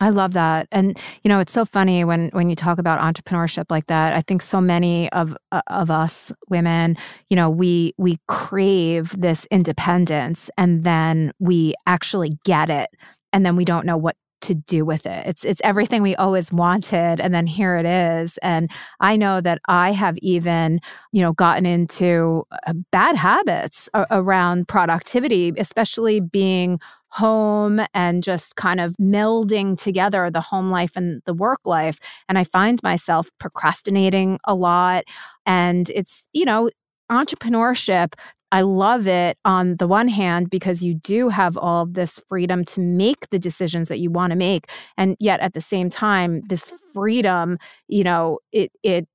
I 0.00 0.10
love 0.10 0.32
that. 0.32 0.66
And 0.72 0.98
you 1.22 1.28
know, 1.28 1.38
it's 1.38 1.52
so 1.52 1.64
funny 1.64 2.04
when 2.04 2.28
when 2.30 2.50
you 2.50 2.56
talk 2.56 2.78
about 2.78 3.00
entrepreneurship 3.00 3.66
like 3.70 3.86
that. 3.86 4.14
I 4.14 4.20
think 4.20 4.42
so 4.42 4.60
many 4.60 5.10
of 5.12 5.36
uh, 5.52 5.62
of 5.68 5.90
us 5.90 6.32
women, 6.48 6.96
you 7.30 7.36
know, 7.36 7.48
we 7.48 7.94
we 7.98 8.18
crave 8.26 9.14
this 9.16 9.46
independence 9.50 10.50
and 10.58 10.82
then 10.82 11.32
we 11.38 11.74
actually 11.86 12.38
get 12.44 12.68
it 12.68 12.88
and 13.32 13.46
then 13.46 13.54
we 13.56 13.64
don't 13.64 13.86
know 13.86 13.96
what 13.96 14.16
to 14.42 14.54
do 14.54 14.84
with 14.84 15.06
it. 15.06 15.26
It's 15.26 15.44
it's 15.44 15.60
everything 15.64 16.02
we 16.02 16.14
always 16.16 16.52
wanted 16.52 17.20
and 17.20 17.34
then 17.34 17.46
here 17.46 17.76
it 17.76 17.86
is. 17.86 18.38
And 18.38 18.70
I 19.00 19.16
know 19.16 19.40
that 19.40 19.60
I 19.68 19.92
have 19.92 20.18
even, 20.18 20.80
you 21.12 21.22
know, 21.22 21.32
gotten 21.32 21.66
into 21.66 22.44
uh, 22.66 22.74
bad 22.90 23.16
habits 23.16 23.88
a- 23.94 24.06
around 24.10 24.68
productivity, 24.68 25.52
especially 25.56 26.20
being 26.20 26.80
home 27.08 27.80
and 27.92 28.22
just 28.22 28.56
kind 28.56 28.80
of 28.80 28.96
melding 28.96 29.76
together 29.76 30.30
the 30.30 30.40
home 30.40 30.70
life 30.70 30.92
and 30.96 31.20
the 31.26 31.34
work 31.34 31.60
life. 31.66 31.98
And 32.28 32.38
I 32.38 32.44
find 32.44 32.82
myself 32.82 33.30
procrastinating 33.38 34.38
a 34.44 34.54
lot. 34.54 35.04
And 35.44 35.90
it's, 35.90 36.26
you 36.32 36.46
know, 36.46 36.70
entrepreneurship 37.10 38.14
I 38.52 38.60
love 38.60 39.06
it 39.06 39.38
on 39.46 39.76
the 39.78 39.88
one 39.88 40.08
hand 40.08 40.50
because 40.50 40.82
you 40.82 40.94
do 40.94 41.30
have 41.30 41.56
all 41.56 41.82
of 41.82 41.94
this 41.94 42.20
freedom 42.28 42.64
to 42.66 42.80
make 42.80 43.30
the 43.30 43.38
decisions 43.38 43.88
that 43.88 43.98
you 43.98 44.10
want 44.10 44.30
to 44.30 44.36
make. 44.36 44.70
And 44.98 45.16
yet 45.18 45.40
at 45.40 45.54
the 45.54 45.60
same 45.60 45.88
time 45.90 46.42
this 46.48 46.72
freedom 46.94 47.58
you 47.88 48.04
know 48.04 48.38
it 48.52 48.70
it 48.82 49.08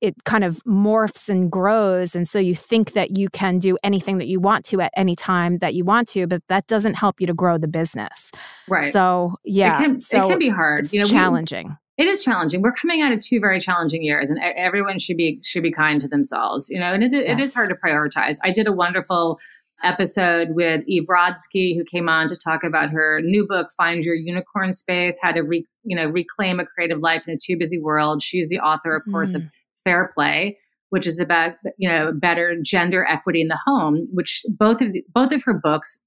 it 0.00 0.14
kind 0.24 0.44
of 0.44 0.62
morphs 0.62 1.28
and 1.28 1.50
grows. 1.50 2.14
And 2.14 2.28
so 2.28 2.38
you 2.38 2.54
think 2.54 2.92
that 2.92 3.18
you 3.18 3.28
can 3.30 3.58
do 3.58 3.76
anything 3.82 4.18
that 4.18 4.28
you 4.28 4.38
want 4.38 4.64
to 4.66 4.80
at 4.80 4.92
any 4.96 5.16
time 5.16 5.58
that 5.58 5.74
you 5.74 5.84
want 5.84 6.06
to 6.10 6.28
but 6.28 6.42
that 6.48 6.68
doesn't 6.68 6.94
help 6.94 7.20
you 7.20 7.26
to 7.26 7.34
grow 7.34 7.58
the 7.58 7.66
business. 7.66 8.30
Right. 8.68 8.92
So 8.92 9.36
yeah. 9.44 9.80
it 9.80 9.84
can, 9.84 10.00
so 10.00 10.26
it 10.26 10.28
can 10.28 10.38
be 10.38 10.50
hard. 10.50 10.92
you 10.92 11.00
know 11.00 11.06
challenging 11.06 11.76
it 11.98 12.06
is 12.06 12.24
challenging. 12.24 12.62
We're 12.62 12.72
coming 12.72 13.02
out 13.02 13.12
of 13.12 13.20
two 13.20 13.38
very 13.38 13.60
challenging 13.60 14.02
years, 14.02 14.30
and 14.30 14.38
everyone 14.56 14.98
should 14.98 15.16
be 15.16 15.40
should 15.42 15.62
be 15.62 15.70
kind 15.70 16.00
to 16.00 16.08
themselves. 16.08 16.68
You 16.70 16.80
know, 16.80 16.94
and 16.94 17.04
it, 17.04 17.12
yes. 17.12 17.24
it 17.26 17.40
is 17.40 17.54
hard 17.54 17.68
to 17.68 17.76
prioritize. 17.76 18.36
I 18.42 18.50
did 18.50 18.66
a 18.66 18.72
wonderful 18.72 19.38
episode 19.84 20.48
with 20.52 20.82
Eve 20.86 21.06
Rodsky, 21.10 21.76
who 21.76 21.84
came 21.84 22.08
on 22.08 22.28
to 22.28 22.36
talk 22.36 22.64
about 22.64 22.90
her 22.90 23.20
new 23.22 23.46
book, 23.46 23.68
"Find 23.76 24.04
Your 24.04 24.14
Unicorn 24.14 24.72
Space: 24.72 25.18
How 25.22 25.32
to 25.32 25.42
Re, 25.42 25.66
you 25.84 25.94
know 25.94 26.06
Reclaim 26.06 26.60
a 26.60 26.66
Creative 26.66 26.98
Life 26.98 27.24
in 27.28 27.34
a 27.34 27.38
Too 27.38 27.58
Busy 27.58 27.78
World." 27.78 28.22
She's 28.22 28.48
the 28.48 28.60
author, 28.60 28.96
of 28.96 29.02
course, 29.10 29.32
mm. 29.32 29.36
of 29.36 29.42
Fair 29.84 30.12
Play, 30.14 30.58
which 30.90 31.06
is 31.06 31.18
about 31.18 31.52
you 31.76 31.90
know 31.90 32.10
better 32.12 32.56
gender 32.62 33.04
equity 33.04 33.42
in 33.42 33.48
the 33.48 33.60
home. 33.66 34.08
Which 34.12 34.42
both 34.48 34.80
of 34.80 34.92
the, 34.94 35.04
both 35.12 35.30
of 35.30 35.42
her 35.44 35.54
books 35.54 36.00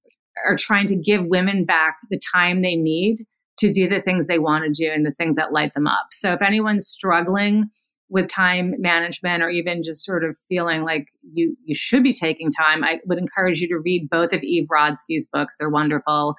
are 0.48 0.56
trying 0.56 0.88
to 0.88 0.96
give 0.96 1.26
women 1.26 1.64
back 1.64 1.96
the 2.10 2.20
time 2.34 2.62
they 2.62 2.74
need 2.74 3.24
to 3.58 3.72
do 3.72 3.88
the 3.88 4.00
things 4.00 4.26
they 4.26 4.38
want 4.38 4.64
to 4.64 4.70
do 4.70 4.90
and 4.90 5.06
the 5.06 5.12
things 5.12 5.36
that 5.36 5.52
light 5.52 5.74
them 5.74 5.86
up. 5.86 6.08
So 6.12 6.32
if 6.32 6.42
anyone's 6.42 6.86
struggling 6.86 7.70
with 8.08 8.28
time 8.28 8.74
management 8.78 9.42
or 9.42 9.50
even 9.50 9.82
just 9.82 10.04
sort 10.04 10.24
of 10.24 10.38
feeling 10.48 10.82
like 10.82 11.06
you 11.32 11.56
you 11.64 11.74
should 11.74 12.02
be 12.02 12.12
taking 12.12 12.50
time, 12.50 12.84
I 12.84 13.00
would 13.06 13.18
encourage 13.18 13.60
you 13.60 13.68
to 13.68 13.78
read 13.78 14.08
both 14.10 14.32
of 14.32 14.42
Eve 14.42 14.68
Rodsky's 14.72 15.28
books. 15.32 15.56
They're 15.58 15.70
wonderful. 15.70 16.36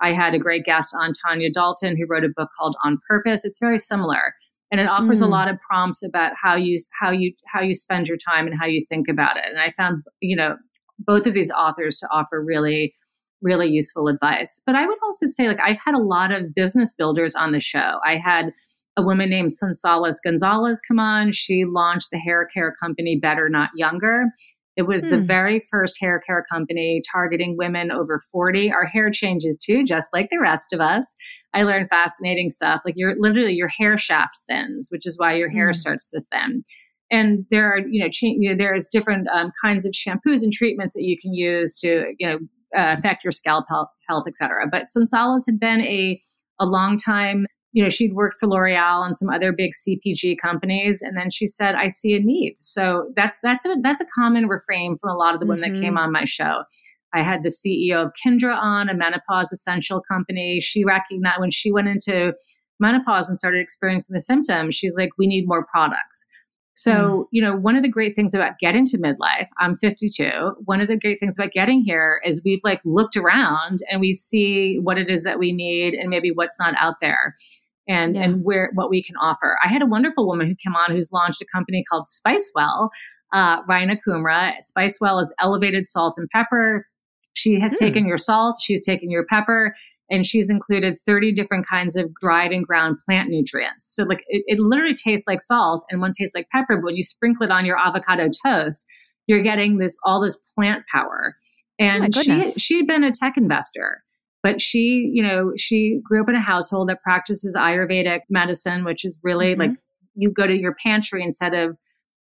I 0.00 0.12
had 0.12 0.34
a 0.34 0.38
great 0.38 0.64
guest 0.64 0.94
on 1.00 1.12
Tanya 1.12 1.50
Dalton 1.50 1.96
who 1.96 2.06
wrote 2.08 2.24
a 2.24 2.28
book 2.28 2.50
called 2.58 2.76
On 2.84 2.98
Purpose. 3.08 3.44
It's 3.44 3.58
very 3.58 3.78
similar 3.78 4.34
and 4.70 4.80
it 4.80 4.88
offers 4.88 5.20
mm. 5.20 5.24
a 5.24 5.28
lot 5.28 5.48
of 5.48 5.56
prompts 5.60 6.02
about 6.02 6.32
how 6.40 6.54
you 6.54 6.78
how 7.00 7.10
you 7.10 7.32
how 7.46 7.60
you 7.60 7.74
spend 7.74 8.06
your 8.06 8.18
time 8.18 8.46
and 8.46 8.58
how 8.58 8.66
you 8.66 8.84
think 8.88 9.08
about 9.08 9.36
it. 9.36 9.44
And 9.48 9.58
I 9.58 9.70
found, 9.70 10.02
you 10.20 10.36
know, 10.36 10.56
both 10.98 11.26
of 11.26 11.34
these 11.34 11.50
authors 11.50 11.98
to 11.98 12.08
offer 12.10 12.42
really 12.42 12.94
really 13.42 13.68
useful 13.68 14.08
advice. 14.08 14.62
But 14.66 14.74
I 14.74 14.86
would 14.86 14.98
also 15.02 15.26
say, 15.26 15.48
like, 15.48 15.60
I've 15.64 15.78
had 15.84 15.94
a 15.94 16.02
lot 16.02 16.32
of 16.32 16.54
business 16.54 16.94
builders 16.96 17.34
on 17.34 17.52
the 17.52 17.60
show. 17.60 17.98
I 18.04 18.16
had 18.16 18.52
a 18.96 19.02
woman 19.02 19.30
named 19.30 19.50
Sonsoles 19.50 20.16
Gonzalez 20.24 20.80
come 20.86 20.98
on. 20.98 21.32
She 21.32 21.64
launched 21.64 22.10
the 22.10 22.18
hair 22.18 22.48
care 22.52 22.74
company 22.80 23.16
Better 23.20 23.48
Not 23.48 23.70
Younger. 23.76 24.26
It 24.76 24.86
was 24.86 25.04
hmm. 25.04 25.10
the 25.10 25.18
very 25.18 25.60
first 25.70 25.98
hair 26.00 26.20
care 26.26 26.44
company 26.50 27.02
targeting 27.10 27.56
women 27.56 27.90
over 27.90 28.20
40. 28.30 28.72
Our 28.72 28.86
hair 28.86 29.10
changes 29.10 29.58
too, 29.58 29.84
just 29.84 30.08
like 30.12 30.28
the 30.30 30.40
rest 30.40 30.72
of 30.72 30.80
us. 30.80 31.14
I 31.54 31.62
learned 31.62 31.88
fascinating 31.88 32.50
stuff. 32.50 32.82
Like 32.84 32.94
you're 32.96 33.14
literally 33.18 33.54
your 33.54 33.68
hair 33.68 33.98
shaft 33.98 34.36
thins, 34.48 34.88
which 34.90 35.06
is 35.06 35.16
why 35.16 35.34
your 35.34 35.48
hair 35.48 35.68
hmm. 35.68 35.74
starts 35.74 36.10
to 36.10 36.22
thin. 36.32 36.64
And 37.10 37.46
there 37.50 37.72
are, 37.72 37.78
you 37.78 38.02
know, 38.02 38.10
cha- 38.10 38.26
you 38.26 38.50
know 38.50 38.56
there's 38.56 38.88
different 38.88 39.28
um, 39.28 39.50
kinds 39.62 39.84
of 39.84 39.92
shampoos 39.92 40.42
and 40.42 40.52
treatments 40.52 40.94
that 40.94 41.04
you 41.04 41.16
can 41.20 41.32
use 41.34 41.78
to, 41.80 42.12
you 42.18 42.28
know, 42.28 42.38
uh, 42.76 42.94
affect 42.96 43.24
your 43.24 43.32
scalp 43.32 43.66
health, 43.68 43.88
health 44.08 44.24
et 44.26 44.36
cetera. 44.36 44.66
But 44.70 44.84
Sonsoles 44.84 45.44
had 45.46 45.58
been 45.58 45.80
a, 45.82 46.20
a 46.60 46.66
long 46.66 46.98
time, 46.98 47.46
you 47.72 47.82
know, 47.82 47.90
she'd 47.90 48.14
worked 48.14 48.36
for 48.40 48.48
L'Oreal 48.48 49.04
and 49.04 49.16
some 49.16 49.28
other 49.30 49.52
big 49.52 49.72
CPG 49.72 50.36
companies. 50.40 51.00
And 51.02 51.16
then 51.16 51.30
she 51.30 51.46
said, 51.46 51.74
I 51.74 51.88
see 51.88 52.14
a 52.14 52.20
need. 52.20 52.56
So 52.60 53.10
that's, 53.16 53.36
that's 53.42 53.64
a, 53.64 53.76
that's 53.82 54.00
a 54.00 54.06
common 54.14 54.48
refrain 54.48 54.96
from 54.98 55.10
a 55.10 55.16
lot 55.16 55.34
of 55.34 55.40
the 55.40 55.46
women 55.46 55.64
mm-hmm. 55.64 55.74
that 55.74 55.80
came 55.80 55.94
mm-hmm. 55.94 56.04
on 56.04 56.12
my 56.12 56.24
show. 56.24 56.62
I 57.14 57.22
had 57.22 57.42
the 57.42 57.50
CEO 57.50 58.04
of 58.04 58.12
Kindra 58.24 58.54
on, 58.54 58.88
a 58.88 58.94
menopause 58.94 59.50
essential 59.50 60.02
company. 60.10 60.60
She 60.60 60.84
recognized 60.84 61.40
when 61.40 61.50
she 61.50 61.72
went 61.72 61.88
into 61.88 62.34
menopause 62.80 63.28
and 63.28 63.38
started 63.38 63.60
experiencing 63.60 64.14
the 64.14 64.20
symptoms, 64.20 64.76
she's 64.76 64.94
like, 64.96 65.10
we 65.18 65.26
need 65.26 65.46
more 65.46 65.66
products. 65.66 66.26
So, 66.78 66.92
mm. 66.92 67.24
you 67.32 67.42
know, 67.42 67.56
one 67.56 67.74
of 67.74 67.82
the 67.82 67.88
great 67.88 68.14
things 68.14 68.34
about 68.34 68.60
getting 68.60 68.86
to 68.86 68.98
midlife, 68.98 69.48
I'm 69.58 69.76
52. 69.76 70.30
One 70.64 70.80
of 70.80 70.86
the 70.86 70.96
great 70.96 71.18
things 71.18 71.36
about 71.36 71.50
getting 71.50 71.82
here 71.82 72.20
is 72.24 72.40
we've 72.44 72.60
like 72.62 72.80
looked 72.84 73.16
around 73.16 73.80
and 73.90 74.00
we 74.00 74.14
see 74.14 74.76
what 74.76 74.96
it 74.96 75.10
is 75.10 75.24
that 75.24 75.40
we 75.40 75.50
need 75.50 75.94
and 75.94 76.08
maybe 76.08 76.30
what's 76.30 76.54
not 76.56 76.74
out 76.78 76.94
there 77.00 77.34
and 77.88 78.14
yeah. 78.14 78.22
and 78.22 78.44
where 78.44 78.70
what 78.74 78.90
we 78.90 79.02
can 79.02 79.16
offer. 79.16 79.58
I 79.64 79.66
had 79.66 79.82
a 79.82 79.86
wonderful 79.86 80.24
woman 80.24 80.46
who 80.46 80.54
came 80.54 80.76
on 80.76 80.94
who's 80.94 81.10
launched 81.10 81.42
a 81.42 81.46
company 81.52 81.82
called 81.90 82.06
Spicewell, 82.06 82.90
uh, 83.32 83.64
Raina 83.64 83.98
Kumra. 84.06 84.52
Spicewell 84.62 85.20
is 85.20 85.34
elevated 85.40 85.84
salt 85.84 86.14
and 86.16 86.30
pepper. 86.30 86.86
She 87.34 87.58
has 87.58 87.72
mm. 87.72 87.78
taken 87.78 88.06
your 88.06 88.18
salt, 88.18 88.58
she's 88.62 88.86
taken 88.86 89.10
your 89.10 89.26
pepper, 89.26 89.74
and 90.10 90.26
she's 90.26 90.48
included 90.48 90.98
30 91.06 91.32
different 91.32 91.66
kinds 91.66 91.96
of 91.96 92.12
dried 92.14 92.52
and 92.52 92.66
ground 92.66 92.96
plant 93.04 93.28
nutrients. 93.28 93.94
So 93.94 94.04
like 94.04 94.24
it, 94.28 94.42
it, 94.46 94.58
literally 94.58 94.94
tastes 94.94 95.26
like 95.26 95.42
salt 95.42 95.84
and 95.90 96.00
one 96.00 96.12
tastes 96.12 96.34
like 96.34 96.48
pepper, 96.50 96.76
but 96.76 96.84
when 96.84 96.96
you 96.96 97.02
sprinkle 97.02 97.44
it 97.44 97.52
on 97.52 97.66
your 97.66 97.78
avocado 97.78 98.28
toast, 98.44 98.86
you're 99.26 99.42
getting 99.42 99.78
this 99.78 99.96
all 100.04 100.20
this 100.20 100.42
plant 100.54 100.84
power. 100.92 101.36
And 101.78 102.16
oh 102.16 102.22
she 102.22 102.52
she 102.52 102.76
had 102.78 102.86
been 102.86 103.04
a 103.04 103.12
tech 103.12 103.36
investor, 103.36 104.02
but 104.42 104.60
she, 104.60 105.10
you 105.12 105.22
know, 105.22 105.52
she 105.56 106.00
grew 106.02 106.22
up 106.22 106.28
in 106.28 106.34
a 106.34 106.40
household 106.40 106.88
that 106.88 107.02
practices 107.02 107.54
Ayurvedic 107.56 108.20
medicine, 108.30 108.84
which 108.84 109.04
is 109.04 109.18
really 109.22 109.52
mm-hmm. 109.52 109.60
like 109.60 109.70
you 110.14 110.30
go 110.30 110.46
to 110.46 110.58
your 110.58 110.74
pantry 110.82 111.22
instead 111.22 111.54
of, 111.54 111.76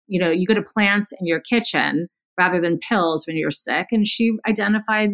you 0.07 0.21
know, 0.21 0.31
you 0.31 0.47
go 0.47 0.55
to 0.55 0.63
plants 0.63 1.13
in 1.21 1.27
your 1.27 1.41
kitchen 1.41 2.09
rather 2.39 2.61
than 2.61 2.79
pills 2.89 3.27
when 3.27 3.37
you're 3.37 3.51
sick. 3.51 3.89
And 3.91 4.09
she 4.09 4.33
identified 4.49 5.11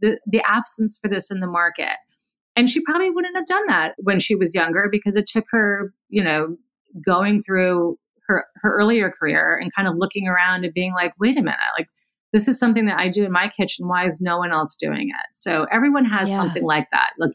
the, 0.00 0.18
the 0.26 0.42
absence 0.46 0.98
for 1.00 1.08
this 1.08 1.30
in 1.30 1.40
the 1.40 1.46
market. 1.46 1.96
And 2.54 2.68
she 2.68 2.82
probably 2.82 3.10
wouldn't 3.10 3.36
have 3.36 3.46
done 3.46 3.66
that 3.68 3.94
when 3.98 4.20
she 4.20 4.34
was 4.34 4.54
younger 4.54 4.88
because 4.90 5.16
it 5.16 5.26
took 5.26 5.46
her, 5.50 5.92
you 6.08 6.22
know, 6.22 6.56
going 7.04 7.42
through 7.42 7.98
her, 8.26 8.44
her 8.56 8.74
earlier 8.74 9.10
career 9.10 9.58
and 9.60 9.74
kind 9.74 9.88
of 9.88 9.94
looking 9.96 10.28
around 10.28 10.64
and 10.64 10.74
being 10.74 10.92
like, 10.92 11.14
wait 11.18 11.38
a 11.38 11.42
minute, 11.42 11.58
like 11.78 11.88
this 12.32 12.48
is 12.48 12.58
something 12.58 12.86
that 12.86 12.98
I 12.98 13.08
do 13.08 13.24
in 13.24 13.32
my 13.32 13.48
kitchen. 13.48 13.88
Why 13.88 14.06
is 14.06 14.20
no 14.20 14.38
one 14.38 14.52
else 14.52 14.76
doing 14.76 15.08
it? 15.08 15.36
So 15.36 15.66
everyone 15.72 16.04
has 16.04 16.28
yeah. 16.28 16.36
something 16.36 16.64
like 16.64 16.88
that. 16.92 17.10
Look, 17.18 17.32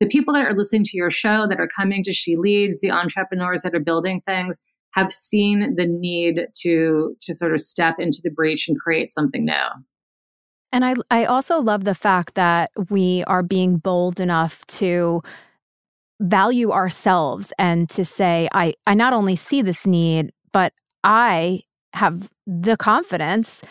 the 0.00 0.06
people 0.06 0.34
that 0.34 0.44
are 0.44 0.54
listening 0.54 0.84
to 0.84 0.96
your 0.96 1.10
show 1.10 1.46
that 1.48 1.60
are 1.60 1.68
coming 1.68 2.02
to 2.04 2.12
She 2.12 2.36
Leads, 2.36 2.80
the 2.80 2.90
entrepreneurs 2.90 3.62
that 3.62 3.74
are 3.74 3.80
building 3.80 4.22
things, 4.26 4.56
have 4.90 5.12
seen 5.12 5.74
the 5.76 5.86
need 5.86 6.46
to 6.62 7.16
to 7.22 7.34
sort 7.34 7.52
of 7.52 7.60
step 7.60 7.96
into 7.98 8.20
the 8.22 8.30
breach 8.30 8.68
and 8.68 8.78
create 8.78 9.10
something 9.10 9.44
new. 9.44 9.52
And 10.74 10.84
I 10.84 10.94
I 11.08 11.24
also 11.24 11.60
love 11.60 11.84
the 11.84 11.94
fact 11.94 12.34
that 12.34 12.72
we 12.90 13.22
are 13.28 13.44
being 13.44 13.76
bold 13.76 14.18
enough 14.18 14.66
to 14.78 15.22
value 16.20 16.72
ourselves 16.72 17.52
and 17.60 17.88
to 17.90 18.04
say 18.04 18.48
I 18.52 18.74
I 18.84 18.94
not 18.94 19.12
only 19.12 19.36
see 19.36 19.62
this 19.62 19.86
need 19.86 20.32
but 20.52 20.72
I 21.04 21.62
have 21.94 22.28
the 22.44 22.76
confidence 22.76 23.62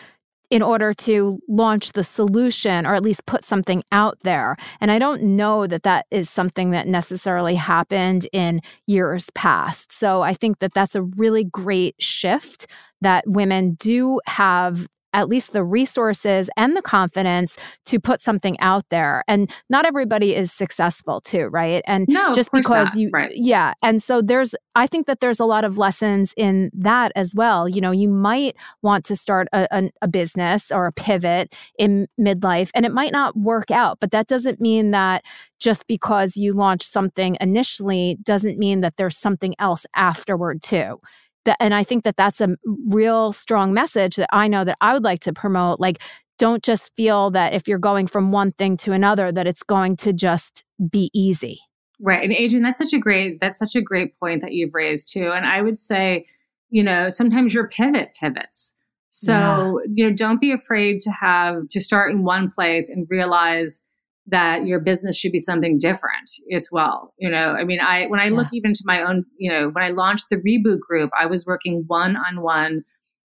in 0.50 0.62
order 0.62 0.94
to 0.94 1.38
launch 1.46 1.92
the 1.92 2.04
solution 2.04 2.86
or 2.86 2.94
at 2.94 3.02
least 3.02 3.26
put 3.26 3.44
something 3.44 3.82
out 3.92 4.16
there. 4.22 4.56
And 4.80 4.90
I 4.90 4.98
don't 4.98 5.22
know 5.22 5.66
that 5.66 5.82
that 5.82 6.06
is 6.10 6.30
something 6.30 6.70
that 6.70 6.86
necessarily 6.86 7.54
happened 7.54 8.26
in 8.32 8.60
years 8.86 9.30
past. 9.30 9.92
So 9.92 10.22
I 10.22 10.32
think 10.32 10.60
that 10.60 10.72
that's 10.72 10.94
a 10.94 11.02
really 11.02 11.44
great 11.44 11.96
shift 11.98 12.66
that 13.00 13.24
women 13.26 13.74
do 13.74 14.20
have 14.26 14.86
at 15.14 15.28
least 15.28 15.52
the 15.52 15.64
resources 15.64 16.50
and 16.56 16.76
the 16.76 16.82
confidence 16.82 17.56
to 17.86 17.98
put 17.98 18.20
something 18.20 18.58
out 18.60 18.84
there. 18.90 19.24
And 19.26 19.50
not 19.70 19.86
everybody 19.86 20.34
is 20.34 20.52
successful 20.52 21.20
too, 21.20 21.46
right? 21.46 21.82
And 21.86 22.06
no, 22.08 22.32
just 22.34 22.52
because 22.52 22.88
not. 22.88 22.96
you, 22.96 23.10
right. 23.12 23.32
yeah. 23.34 23.72
And 23.82 24.02
so 24.02 24.20
there's, 24.20 24.54
I 24.74 24.86
think 24.86 25.06
that 25.06 25.20
there's 25.20 25.40
a 25.40 25.44
lot 25.44 25.64
of 25.64 25.78
lessons 25.78 26.34
in 26.36 26.70
that 26.74 27.12
as 27.14 27.34
well. 27.34 27.68
You 27.68 27.80
know, 27.80 27.92
you 27.92 28.08
might 28.08 28.56
want 28.82 29.04
to 29.06 29.16
start 29.16 29.48
a, 29.52 29.66
a, 29.70 29.90
a 30.02 30.08
business 30.08 30.70
or 30.70 30.86
a 30.86 30.92
pivot 30.92 31.54
in 31.78 32.08
midlife 32.20 32.70
and 32.74 32.84
it 32.84 32.92
might 32.92 33.12
not 33.12 33.36
work 33.36 33.70
out, 33.70 34.00
but 34.00 34.10
that 34.10 34.26
doesn't 34.26 34.60
mean 34.60 34.90
that 34.90 35.24
just 35.60 35.86
because 35.86 36.36
you 36.36 36.52
launch 36.52 36.82
something 36.82 37.36
initially 37.40 38.18
doesn't 38.22 38.58
mean 38.58 38.80
that 38.80 38.96
there's 38.96 39.16
something 39.16 39.54
else 39.58 39.86
afterward 39.94 40.60
too 40.60 41.00
that, 41.44 41.56
and 41.60 41.74
I 41.74 41.82
think 41.82 42.04
that 42.04 42.16
that's 42.16 42.40
a 42.40 42.54
real 42.88 43.32
strong 43.32 43.72
message 43.72 44.16
that 44.16 44.28
I 44.32 44.48
know 44.48 44.64
that 44.64 44.76
I 44.80 44.94
would 44.94 45.04
like 45.04 45.20
to 45.20 45.32
promote. 45.32 45.80
Like, 45.80 46.02
don't 46.38 46.62
just 46.62 46.90
feel 46.96 47.30
that 47.30 47.54
if 47.54 47.68
you're 47.68 47.78
going 47.78 48.06
from 48.06 48.32
one 48.32 48.52
thing 48.52 48.76
to 48.78 48.92
another 48.92 49.30
that 49.30 49.46
it's 49.46 49.62
going 49.62 49.96
to 49.96 50.12
just 50.12 50.64
be 50.90 51.10
easy. 51.14 51.60
Right. 52.00 52.24
And 52.24 52.32
Adrienne, 52.32 52.62
that's 52.62 52.78
such 52.78 52.92
a 52.92 52.98
great 52.98 53.40
that's 53.40 53.58
such 53.58 53.76
a 53.76 53.80
great 53.80 54.18
point 54.18 54.42
that 54.42 54.52
you've 54.52 54.74
raised 54.74 55.12
too. 55.12 55.30
And 55.30 55.46
I 55.46 55.62
would 55.62 55.78
say, 55.78 56.26
you 56.70 56.82
know, 56.82 57.08
sometimes 57.08 57.54
your 57.54 57.68
pivot 57.68 58.14
pivots. 58.18 58.74
So, 59.10 59.32
yeah. 59.32 59.92
you 59.94 60.10
know, 60.10 60.16
don't 60.16 60.40
be 60.40 60.50
afraid 60.50 61.00
to 61.02 61.10
have 61.12 61.68
to 61.68 61.80
start 61.80 62.10
in 62.10 62.24
one 62.24 62.50
place 62.50 62.88
and 62.88 63.06
realize 63.08 63.83
that 64.26 64.66
your 64.66 64.80
business 64.80 65.16
should 65.16 65.32
be 65.32 65.38
something 65.38 65.78
different 65.78 66.30
as 66.52 66.68
well. 66.72 67.12
You 67.18 67.30
know, 67.30 67.52
I 67.52 67.64
mean, 67.64 67.80
I 67.80 68.06
when 68.06 68.20
I 68.20 68.26
yeah. 68.26 68.36
look 68.36 68.48
even 68.52 68.72
to 68.72 68.82
my 68.84 69.02
own, 69.02 69.24
you 69.38 69.50
know, 69.50 69.68
when 69.70 69.84
I 69.84 69.90
launched 69.90 70.26
the 70.30 70.36
Reboot 70.36 70.80
Group, 70.80 71.10
I 71.18 71.26
was 71.26 71.44
working 71.46 71.84
one 71.86 72.16
on 72.16 72.42
one 72.42 72.84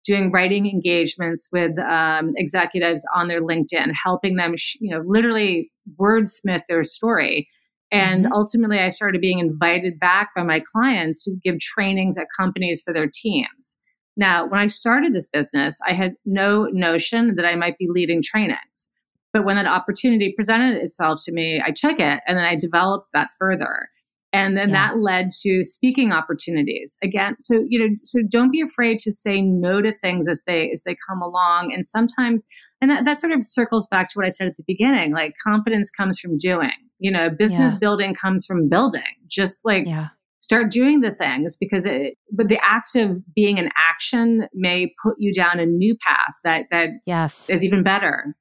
doing 0.05 0.31
writing 0.31 0.67
engagements 0.67 1.49
with 1.51 1.79
um, 1.79 2.33
executives 2.35 3.03
on 3.15 3.27
their 3.27 3.41
LinkedIn, 3.41 3.91
helping 4.03 4.35
them, 4.35 4.55
sh- 4.57 4.75
you 4.79 4.93
know, 4.93 5.01
literally 5.05 5.71
wordsmith 5.99 6.61
their 6.67 6.83
story. 6.83 7.47
And 7.91 8.25
mm-hmm. 8.25 8.33
ultimately, 8.33 8.79
I 8.79 8.89
started 8.89 9.21
being 9.21 9.39
invited 9.39 9.99
back 9.99 10.31
by 10.35 10.43
my 10.43 10.61
clients 10.73 11.23
to 11.23 11.35
give 11.43 11.59
trainings 11.59 12.17
at 12.17 12.27
companies 12.37 12.81
for 12.83 12.93
their 12.93 13.09
teams. 13.13 13.79
Now, 14.17 14.47
when 14.47 14.59
I 14.59 14.67
started 14.67 15.13
this 15.13 15.29
business, 15.31 15.77
I 15.87 15.93
had 15.93 16.13
no 16.25 16.65
notion 16.65 17.35
that 17.35 17.45
I 17.45 17.55
might 17.55 17.77
be 17.77 17.87
leading 17.89 18.21
trainings. 18.21 18.89
But 19.33 19.45
when 19.45 19.55
that 19.55 19.65
opportunity 19.65 20.31
presented 20.35 20.77
itself 20.77 21.19
to 21.25 21.33
me, 21.33 21.61
I 21.65 21.71
took 21.71 21.99
it 21.99 22.21
and 22.27 22.37
then 22.37 22.45
I 22.45 22.55
developed 22.55 23.07
that 23.13 23.29
further. 23.39 23.89
And 24.31 24.57
then 24.57 24.69
yeah. 24.69 24.87
that 24.87 24.99
led 24.99 25.29
to 25.41 25.63
speaking 25.63 26.11
opportunities 26.11 26.97
again. 27.03 27.35
So, 27.39 27.65
you 27.67 27.79
know, 27.79 27.95
so 28.03 28.21
don't 28.27 28.51
be 28.51 28.61
afraid 28.61 28.97
to 28.99 29.11
say 29.11 29.41
no 29.41 29.79
to 29.81 29.93
things 29.93 30.27
as 30.27 30.41
they, 30.47 30.71
as 30.71 30.83
they 30.83 30.97
come 31.07 31.21
along. 31.21 31.71
And 31.71 31.85
sometimes, 31.85 32.43
and 32.81 32.89
that, 32.89 33.05
that 33.05 33.19
sort 33.19 33.31
of 33.31 33.45
circles 33.45 33.87
back 33.87 34.09
to 34.09 34.13
what 34.15 34.25
I 34.25 34.29
said 34.29 34.47
at 34.47 34.57
the 34.57 34.63
beginning, 34.65 35.13
like 35.13 35.35
confidence 35.43 35.91
comes 35.91 36.19
from 36.19 36.39
doing, 36.39 36.71
you 36.97 37.11
know, 37.11 37.29
business 37.29 37.73
yeah. 37.73 37.79
building 37.79 38.15
comes 38.15 38.43
from 38.43 38.69
building, 38.69 39.03
just 39.27 39.63
like 39.65 39.85
yeah. 39.85 40.09
start 40.39 40.71
doing 40.71 41.01
the 41.01 41.13
things 41.13 41.55
because 41.55 41.85
it, 41.85 42.17
but 42.31 42.47
the 42.47 42.59
act 42.63 42.95
of 42.95 43.21
being 43.35 43.59
an 43.59 43.69
action 43.77 44.47
may 44.55 44.93
put 45.03 45.13
you 45.19 45.31
down 45.31 45.59
a 45.59 45.65
new 45.65 45.95
path 46.05 46.33
that, 46.43 46.65
that 46.71 46.89
yes. 47.05 47.47
is 47.49 47.63
even 47.63 47.83
better. 47.83 48.35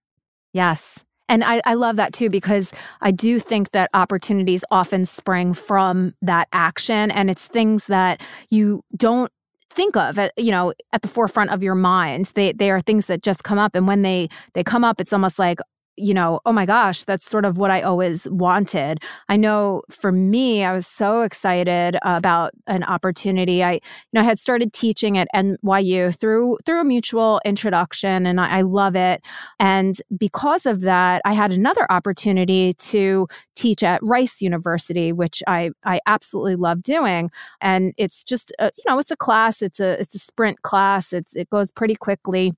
Yes. 0.53 0.99
And 1.29 1.43
I, 1.45 1.63
I 1.65 1.75
love 1.75 1.97
that 1.97 2.13
too 2.13 2.29
because 2.29 2.73
I 3.01 3.11
do 3.11 3.41
think 3.41 3.71
that 3.71 3.89
opportunities 3.95 4.65
often 4.71 5.07
spring 5.07 5.55
from 5.55 6.15
that 6.21 6.49
action 6.53 7.11
and 7.11 7.31
it's 7.31 7.47
things 7.47 7.87
that 7.87 8.21
you 8.51 8.83
don't 8.97 9.33
think 9.71 9.97
of 9.97 10.19
at, 10.19 10.33
you 10.37 10.51
know 10.51 10.75
at 10.93 11.01
the 11.01 11.09
forefront 11.09 11.51
of 11.51 11.63
your 11.63 11.75
mind 11.75 12.31
they 12.35 12.53
they 12.53 12.71
are 12.71 12.81
things 12.81 13.07
that 13.07 13.23
just 13.23 13.43
come 13.43 13.59
up 13.59 13.75
and 13.75 13.87
when 13.87 14.03
they 14.03 14.29
they 14.53 14.63
come 14.63 14.85
up 14.85 15.01
it's 15.01 15.15
almost 15.15 15.39
like 15.39 15.59
you 15.97 16.15
know, 16.15 16.41
oh 16.47 16.53
my 16.53 16.65
gosh, 16.67 17.05
that's 17.05 17.29
sort 17.29 17.45
of 17.45 17.59
what 17.59 17.71
I 17.71 17.83
always 17.83 18.27
wanted. 18.31 18.99
I 19.29 19.37
know 19.37 19.83
for 19.91 20.11
me, 20.11 20.65
I 20.65 20.73
was 20.73 20.87
so 20.87 21.23
excited 21.23 21.99
about 22.03 22.53
an 22.67 22.83
opportunity. 22.85 23.63
I, 23.63 23.73
you 23.73 23.81
know, 24.15 24.21
I 24.23 24.25
had 24.25 24.39
started 24.39 24.73
teaching 24.73 25.19
at 25.19 25.29
NYU 25.35 26.19
through 26.19 26.59
through 26.65 26.81
a 26.81 26.85
mutual 26.85 27.41
introduction, 27.45 28.27
and 28.27 28.41
I, 28.41 28.59
I 28.59 28.61
love 28.63 28.97
it. 28.97 29.23
And 29.61 30.01
because 30.17 30.67
of 30.67 30.81
that, 30.83 31.21
I 31.25 31.35
had 31.35 31.53
another 31.53 31.87
opportunity 31.91 32.73
to 32.75 33.29
teach 33.55 33.83
at 33.83 34.01
Rice 34.03 34.41
University, 34.41 35.13
which 35.13 35.43
I 35.47 35.71
I 35.85 36.01
absolutely 36.07 36.57
love 36.57 36.83
doing. 36.83 37.31
And 37.61 37.93
it's 37.99 38.25
just, 38.25 38.53
a, 38.59 38.71
you 38.77 38.85
know, 38.87 38.99
it's 38.99 39.11
a 39.11 39.17
class. 39.17 39.63
It's 39.63 39.81
a 39.81 40.01
it's 40.01 40.15
a 40.15 40.19
sprint 40.19 40.63
class. 40.63 41.13
It's 41.13 41.37
it 41.37 41.51
goes 41.51 41.71
pretty 41.71 41.95
quickly. 41.97 42.55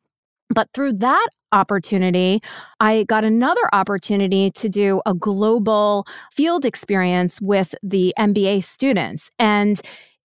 But 0.50 0.68
through 0.72 0.94
that 0.94 1.28
opportunity, 1.52 2.42
I 2.80 3.04
got 3.04 3.24
another 3.24 3.62
opportunity 3.72 4.50
to 4.50 4.68
do 4.68 5.00
a 5.06 5.14
global 5.14 6.06
field 6.32 6.64
experience 6.64 7.40
with 7.40 7.74
the 7.82 8.12
MBA 8.18 8.64
students. 8.64 9.30
And 9.38 9.80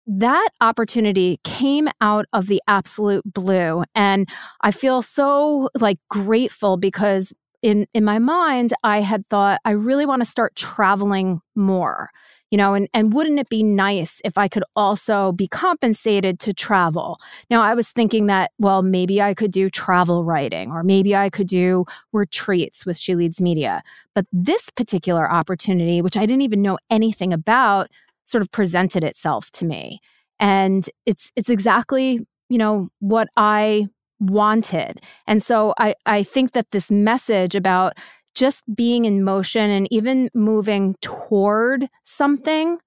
that 0.05 0.49
opportunity 0.59 1.39
came 1.43 1.87
out 2.01 2.25
of 2.33 2.47
the 2.47 2.61
absolute 2.67 3.23
blue. 3.25 3.83
And 3.95 4.27
I 4.61 4.71
feel 4.71 5.01
so 5.01 5.69
like 5.75 5.97
grateful 6.09 6.77
because 6.77 7.33
in 7.61 7.87
in 7.93 8.03
my 8.03 8.19
mind 8.19 8.73
I 8.83 8.99
had 8.99 9.25
thought 9.27 9.61
I 9.63 9.71
really 9.71 10.05
want 10.05 10.21
to 10.21 10.29
start 10.29 10.55
traveling 10.55 11.39
more 11.55 12.09
you 12.53 12.57
know 12.57 12.75
and 12.75 12.87
and 12.93 13.13
wouldn't 13.13 13.39
it 13.39 13.49
be 13.49 13.63
nice 13.63 14.21
if 14.23 14.37
i 14.37 14.47
could 14.47 14.63
also 14.75 15.31
be 15.31 15.47
compensated 15.47 16.39
to 16.39 16.53
travel? 16.53 17.19
Now 17.49 17.63
i 17.63 17.73
was 17.73 17.89
thinking 17.89 18.27
that 18.27 18.51
well 18.59 18.83
maybe 18.83 19.19
i 19.23 19.33
could 19.33 19.51
do 19.51 19.71
travel 19.71 20.23
writing 20.23 20.69
or 20.69 20.83
maybe 20.83 21.15
i 21.15 21.31
could 21.31 21.47
do 21.47 21.83
retreats 22.11 22.85
with 22.85 22.95
she 22.99 23.15
leads 23.15 23.41
media. 23.41 23.81
But 24.13 24.27
this 24.31 24.69
particular 24.69 25.25
opportunity 25.31 25.99
which 26.03 26.15
i 26.15 26.27
didn't 26.27 26.43
even 26.43 26.61
know 26.61 26.77
anything 26.91 27.33
about 27.33 27.89
sort 28.27 28.43
of 28.43 28.51
presented 28.51 29.03
itself 29.03 29.49
to 29.53 29.65
me. 29.65 29.99
And 30.39 30.87
it's 31.07 31.31
it's 31.35 31.49
exactly 31.49 32.19
you 32.49 32.59
know 32.59 32.89
what 32.99 33.29
i 33.35 33.87
wanted. 34.19 35.01
And 35.25 35.41
so 35.41 35.73
i 35.79 35.95
i 36.05 36.21
think 36.21 36.51
that 36.51 36.69
this 36.69 36.91
message 36.91 37.55
about 37.55 37.93
just 38.35 38.63
being 38.75 39.05
in 39.05 39.23
motion 39.23 39.69
and 39.69 39.87
even 39.91 40.29
moving 40.33 40.95
toward 41.01 41.89
something, 42.03 42.77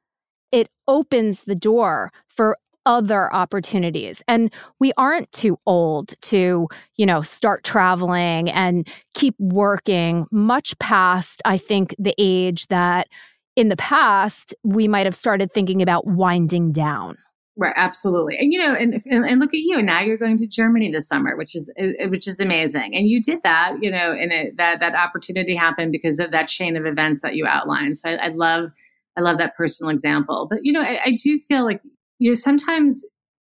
it 0.53 0.69
opens 0.89 1.45
the 1.45 1.55
door 1.55 2.11
for 2.29 2.57
other 2.87 3.33
opportunities. 3.35 4.23
And 4.29 4.53
we 4.79 4.93
aren't 4.97 5.31
too 5.33 5.59
old 5.67 6.15
to, 6.23 6.69
you 6.97 7.07
know, 7.07 7.21
start 7.21 7.65
traveling 7.65 8.49
and 8.51 8.89
keep 9.15 9.35
working 9.39 10.27
much 10.31 10.79
past, 10.79 11.43
I 11.45 11.59
think, 11.59 11.95
the 11.99 12.15
age 12.17 12.69
that 12.69 13.09
in 13.57 13.69
the 13.69 13.77
past 13.77 14.55
we 14.63 14.87
might 14.87 15.07
have 15.07 15.17
started 15.17 15.53
thinking 15.53 15.83
about 15.83 16.07
winding 16.07 16.73
down. 16.73 17.19
Right, 17.59 17.73
absolutely, 17.75 18.37
and 18.39 18.53
you 18.53 18.59
know, 18.59 18.75
and, 18.75 19.01
and, 19.07 19.25
and 19.25 19.41
look 19.41 19.55
at 19.55 19.61
you. 19.61 19.81
Now 19.81 20.01
you're 20.01 20.19
going 20.19 20.37
to 20.39 20.47
Germany 20.47 20.93
this 20.93 21.09
summer, 21.09 21.37
which 21.37 21.57
is 21.57 21.71
which 21.79 22.29
is 22.29 22.39
amazing. 22.39 22.95
And 22.95 23.09
you 23.09 23.23
did 23.23 23.43
that, 23.45 23.77
you 23.81 23.91
know, 23.91 24.13
and 24.13 24.31
it, 24.31 24.59
that 24.59 24.81
that 24.81 24.95
opportunity 24.95 25.57
happened 25.57 25.91
because 25.91 26.19
of 26.19 26.33
that 26.33 26.49
chain 26.49 26.77
of 26.77 26.85
events 26.85 27.23
that 27.23 27.35
you 27.35 27.47
outlined. 27.47 27.97
So 27.97 28.11
I, 28.11 28.27
I 28.27 28.29
love, 28.29 28.73
I 29.17 29.23
love 29.23 29.39
that 29.39 29.57
personal 29.57 29.91
example. 29.91 30.47
But 30.51 30.61
you 30.65 30.73
know, 30.73 30.83
I, 30.83 30.99
I, 31.07 31.11
do 31.13 31.41
feel 31.49 31.65
like 31.65 31.81
you 32.19 32.31
know 32.31 32.35
sometimes 32.35 33.07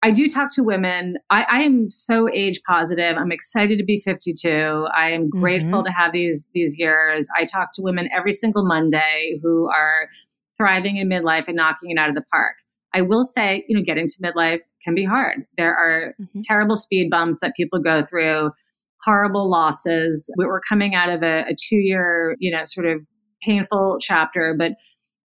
I 0.04 0.12
do 0.12 0.28
talk 0.28 0.54
to 0.54 0.62
women. 0.62 1.16
I, 1.28 1.42
I, 1.42 1.58
am 1.62 1.90
so 1.90 2.28
age 2.32 2.62
positive. 2.68 3.16
I'm 3.16 3.32
excited 3.32 3.78
to 3.78 3.84
be 3.84 3.98
52. 3.98 4.86
I 4.94 5.10
am 5.10 5.28
grateful 5.28 5.80
mm-hmm. 5.80 5.86
to 5.86 5.90
have 5.90 6.12
these 6.12 6.46
these 6.54 6.78
years. 6.78 7.26
I 7.36 7.46
talk 7.46 7.72
to 7.74 7.82
women 7.82 8.08
every 8.16 8.32
single 8.32 8.64
Monday 8.64 9.40
who 9.42 9.68
are 9.68 10.08
thriving 10.56 10.98
in 10.98 11.08
midlife 11.08 11.48
and 11.48 11.56
knocking 11.56 11.90
it 11.90 11.98
out 11.98 12.08
of 12.08 12.14
the 12.14 12.24
park. 12.30 12.54
I 12.94 13.02
will 13.02 13.24
say, 13.24 13.64
you 13.68 13.76
know, 13.76 13.82
getting 13.84 14.08
to 14.08 14.22
midlife 14.22 14.60
can 14.84 14.94
be 14.94 15.04
hard. 15.04 15.44
There 15.56 15.74
are 15.74 16.14
mm-hmm. 16.20 16.40
terrible 16.44 16.76
speed 16.76 17.10
bumps 17.10 17.40
that 17.40 17.54
people 17.56 17.80
go 17.80 18.04
through, 18.04 18.50
horrible 19.04 19.50
losses. 19.50 20.30
We're 20.36 20.60
coming 20.68 20.94
out 20.94 21.10
of 21.10 21.22
a, 21.22 21.44
a 21.48 21.56
two 21.68 21.76
year, 21.76 22.36
you 22.38 22.50
know, 22.50 22.64
sort 22.64 22.86
of 22.86 23.00
painful 23.42 23.98
chapter, 24.00 24.54
but 24.58 24.72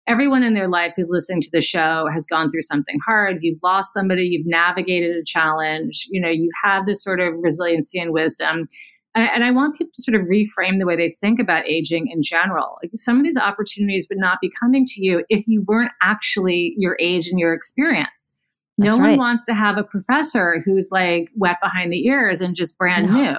everyone 0.08 0.42
in 0.42 0.54
their 0.54 0.68
life 0.68 0.92
who's 0.96 1.10
listening 1.10 1.40
to 1.42 1.50
the 1.52 1.62
show 1.62 2.08
has 2.12 2.26
gone 2.26 2.50
through 2.50 2.62
something 2.62 2.98
hard. 3.06 3.38
You've 3.40 3.60
lost 3.62 3.92
somebody, 3.92 4.24
you've 4.24 4.46
navigated 4.46 5.16
a 5.16 5.24
challenge, 5.24 6.06
you 6.10 6.20
know, 6.20 6.28
you 6.28 6.50
have 6.64 6.86
this 6.86 7.02
sort 7.02 7.20
of 7.20 7.34
resiliency 7.40 8.00
and 8.00 8.12
wisdom. 8.12 8.68
And, 9.14 9.28
and 9.34 9.44
I 9.44 9.50
want 9.50 9.76
people 9.76 9.92
to 9.96 10.02
sort 10.02 10.20
of 10.20 10.26
reframe 10.26 10.78
the 10.78 10.86
way 10.86 10.96
they 10.96 11.16
think 11.20 11.38
about 11.38 11.66
aging 11.66 12.08
in 12.08 12.22
general. 12.22 12.78
Like 12.82 12.92
some 12.96 13.18
of 13.18 13.24
these 13.24 13.36
opportunities 13.36 14.06
would 14.08 14.18
not 14.18 14.38
be 14.40 14.50
coming 14.58 14.86
to 14.86 15.04
you 15.04 15.24
if 15.28 15.44
you 15.46 15.62
weren't 15.66 15.92
actually 16.02 16.74
your 16.78 16.96
age 17.00 17.28
and 17.28 17.38
your 17.38 17.52
experience. 17.52 18.36
That's 18.78 18.96
no 18.96 19.02
right. 19.02 19.10
one 19.10 19.18
wants 19.18 19.44
to 19.46 19.54
have 19.54 19.76
a 19.76 19.84
professor 19.84 20.62
who's 20.64 20.88
like 20.90 21.28
wet 21.36 21.58
behind 21.62 21.92
the 21.92 22.06
ears 22.06 22.40
and 22.40 22.56
just 22.56 22.78
brand 22.78 23.06
no. 23.06 23.12
new. 23.12 23.36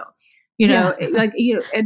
You 0.59 0.67
know, 0.67 0.95
yeah. 0.99 1.07
like 1.07 1.31
you 1.35 1.55
know, 1.73 1.81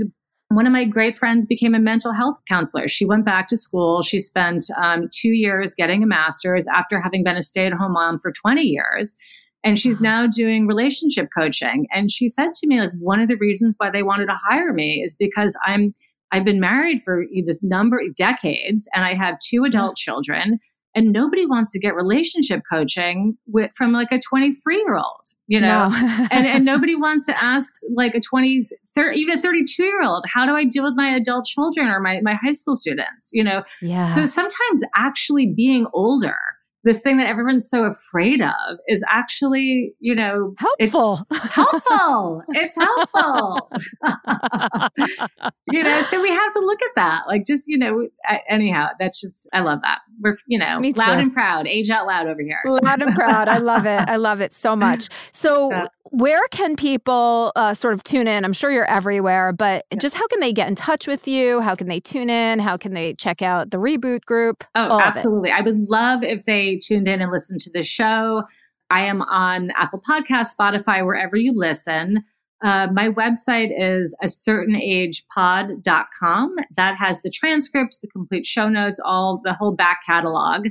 one 0.50 0.65
of 0.65 0.73
my 0.73 0.86
great 0.86 1.17
friends 1.17 1.45
became 1.45 1.73
a 1.73 1.80
mental 1.80 2.13
health 2.13 2.38
counselor. 2.47 2.89
She 2.89 3.06
went 3.06 3.26
back 3.26 3.47
to 3.50 3.58
school. 3.58 4.04
She 4.04 4.21
spent 4.21 4.65
um, 4.78 5.10
two 5.13 5.30
years 5.30 5.73
getting 5.76 6.04
a 6.04 6.08
master's 6.08 6.67
after 6.67 7.02
having 7.02 7.23
been 7.23 7.38
a 7.38 7.43
stay 7.43 7.65
at 7.65 7.73
home 7.73 7.93
mom 7.93 8.19
for 8.19 8.32
20 8.32 8.62
years 8.62 9.15
and 9.63 9.80
she's 9.80 9.96
uh-huh. 9.98 10.04
now 10.04 10.28
doing 10.28 10.67
relationship 10.67 11.28
coaching. 11.36 11.88
And 11.91 12.12
she 12.12 12.30
said 12.30 12.54
to 12.54 12.67
me 12.67 12.80
like 12.80 12.91
one 13.00 13.20
of 13.20 13.28
the 13.28 13.36
reasons 13.36 13.76
why 13.78 13.89
they 13.89 14.04
wanted 14.04 14.28
to 14.28 14.38
hire 14.48 14.74
me 14.74 15.02
is 15.04 15.15
because 15.17 15.58
i'm 15.65 15.93
i've 16.32 16.46
been 16.46 16.60
married 16.60 17.02
for 17.04 17.26
this 17.46 17.60
number 17.62 18.00
of 18.00 18.15
decades 18.15 18.88
and 18.93 19.04
i 19.04 19.13
have 19.13 19.38
two 19.39 19.63
adult 19.63 19.96
children 19.96 20.60
and 20.96 21.12
nobody 21.12 21.46
wants 21.46 21.72
to 21.72 21.80
get 21.80 21.96
relationship 21.96 22.62
coaching 22.72 23.38
with 23.46 23.72
from 23.76 23.91
like 23.91 24.12
a 24.12 24.20
23 24.20 24.78
year 24.78 24.96
old 24.96 25.28
you 25.50 25.62
know? 25.62 25.88
No. 25.88 26.28
and, 26.32 26.46
and 26.46 26.65
nobody 26.74 26.96
wants 26.96 27.26
to 27.28 27.43
ask 27.43 27.74
like 27.96 28.15
a 28.15 28.20
20 28.20 28.65
30, 28.96 29.17
even 29.17 29.39
a 29.39 29.41
32 29.41 29.84
year 29.84 30.04
old 30.04 30.26
how 30.34 30.46
do 30.46 30.54
i 30.54 30.63
deal 30.65 30.84
with 30.84 30.96
my 30.96 31.15
adult 31.15 31.46
children 31.46 31.88
or 31.88 32.00
my, 32.00 32.20
my 32.22 32.34
high 32.34 32.54
school 32.54 32.76
students? 32.76 33.30
You 33.32 33.43
know? 33.43 33.63
Yeah. 33.82 34.13
so 34.13 34.26
sometimes 34.26 34.82
actually 34.96 35.48
being 35.48 35.88
older 35.93 36.36
this 36.83 37.01
thing 37.01 37.17
that 37.17 37.27
everyone's 37.27 37.69
so 37.69 37.83
afraid 37.83 38.41
of 38.41 38.77
is 38.87 39.03
actually, 39.09 39.93
you 39.99 40.15
know, 40.15 40.53
helpful. 40.57 41.27
It's 41.31 41.53
helpful. 41.53 42.43
it's 42.49 42.75
helpful. 42.75 43.69
you 45.71 45.83
know, 45.83 46.01
so 46.03 46.21
we 46.21 46.29
have 46.29 46.53
to 46.53 46.59
look 46.59 46.81
at 46.81 46.91
that. 46.95 47.23
Like, 47.27 47.45
just, 47.45 47.65
you 47.67 47.77
know, 47.77 48.07
anyhow, 48.49 48.89
that's 48.99 49.19
just, 49.19 49.47
I 49.53 49.61
love 49.61 49.79
that. 49.83 49.99
We're, 50.21 50.37
you 50.47 50.57
know, 50.57 50.79
loud 50.95 51.19
and 51.19 51.33
proud, 51.33 51.67
age 51.67 51.89
out 51.89 52.07
loud 52.07 52.27
over 52.27 52.41
here. 52.41 52.59
Loud 52.65 53.01
and 53.01 53.15
proud. 53.15 53.47
I 53.47 53.57
love 53.57 53.85
it. 53.85 54.07
I 54.07 54.15
love 54.15 54.41
it 54.41 54.53
so 54.53 54.75
much. 54.75 55.09
So, 55.33 55.71
yeah. 55.71 55.87
where 56.05 56.47
can 56.49 56.75
people 56.75 57.51
uh, 57.55 57.73
sort 57.73 57.93
of 57.93 58.03
tune 58.03 58.27
in? 58.27 58.43
I'm 58.43 58.53
sure 58.53 58.71
you're 58.71 58.89
everywhere, 58.89 59.51
but 59.51 59.85
yeah. 59.91 59.99
just 59.99 60.15
how 60.15 60.25
can 60.27 60.39
they 60.39 60.51
get 60.51 60.67
in 60.67 60.75
touch 60.75 61.05
with 61.05 61.27
you? 61.27 61.61
How 61.61 61.75
can 61.75 61.87
they 61.87 61.99
tune 61.99 62.29
in? 62.29 62.59
How 62.59 62.75
can 62.75 62.93
they 62.93 63.13
check 63.15 63.41
out 63.41 63.69
the 63.69 63.77
Reboot 63.77 64.25
Group? 64.25 64.63
Oh, 64.73 64.99
absolutely. 64.99 65.51
I 65.51 65.61
would 65.61 65.89
love 65.89 66.23
if 66.23 66.45
they 66.45 66.66
tuned 66.75 67.08
in 67.08 67.21
and 67.21 67.32
listened 67.32 67.62
to 67.62 67.71
the 67.71 67.84
show. 67.84 68.43
I 68.89 69.01
am 69.01 69.21
on 69.23 69.71
Apple 69.77 70.01
Podcast, 70.08 70.56
Spotify, 70.60 71.06
wherever 71.06 71.36
you 71.36 71.53
listen. 71.56 72.23
Uh, 72.63 72.88
my 72.91 73.10
website 73.10 73.69
is 73.77 74.15
a 74.23 74.30
certain 74.30 74.75
age 74.75 75.23
pod.com. 75.34 76.56
That 76.75 76.97
has 76.97 77.21
the 77.21 77.30
transcripts, 77.30 77.99
the 77.99 78.08
complete 78.08 78.47
show 78.47 78.67
notes, 78.67 78.99
all 79.03 79.41
the 79.43 79.53
whole 79.53 79.75
back 79.75 79.99
catalog. 80.06 80.67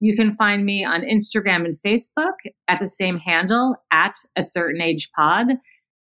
You 0.00 0.14
can 0.14 0.32
find 0.32 0.64
me 0.64 0.84
on 0.84 1.02
Instagram 1.02 1.64
and 1.64 1.78
Facebook 1.84 2.34
at 2.68 2.80
the 2.80 2.88
same 2.88 3.18
handle 3.18 3.76
at 3.90 4.16
a 4.36 4.42
certain 4.42 4.80
age 4.80 5.10
pod. 5.16 5.48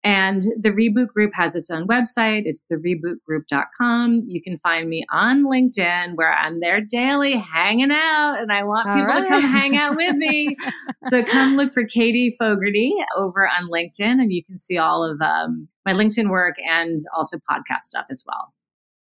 And 0.04 0.42
the 0.60 0.68
Reboot 0.68 1.08
Group 1.08 1.32
has 1.34 1.54
its 1.54 1.70
own 1.70 1.88
website. 1.88 2.42
It's 2.44 2.62
therebootgroup.com. 2.70 4.24
You 4.28 4.42
can 4.42 4.58
find 4.58 4.88
me 4.90 5.06
on 5.10 5.44
LinkedIn 5.44 6.14
where 6.16 6.30
I'm 6.30 6.60
there 6.60 6.82
daily 6.82 7.38
hanging 7.38 7.90
out 7.90 8.36
and 8.38 8.52
I 8.52 8.64
want 8.64 8.86
All 8.88 8.94
people 8.94 9.08
right. 9.08 9.22
to 9.22 9.28
come 9.28 9.42
hang 9.44 9.76
out 9.78 9.96
with 9.96 10.14
me. 10.16 10.56
so 11.08 11.24
come 11.24 11.56
look 11.56 11.72
for 11.72 11.84
Katie 11.84 12.36
Fogarty 12.38 12.92
over 13.16 13.48
on 13.48 13.70
LinkedIn 13.70 14.20
and 14.20 14.30
you 14.30 14.44
can 14.44 14.58
see 14.58 14.76
all 14.76 15.02
of 15.02 15.22
um, 15.22 15.68
my 15.86 15.92
LinkedIn 15.92 16.28
work 16.28 16.56
and 16.68 17.02
also 17.16 17.38
podcast 17.38 17.84
stuff 17.84 18.06
as 18.10 18.24
well. 18.26 18.52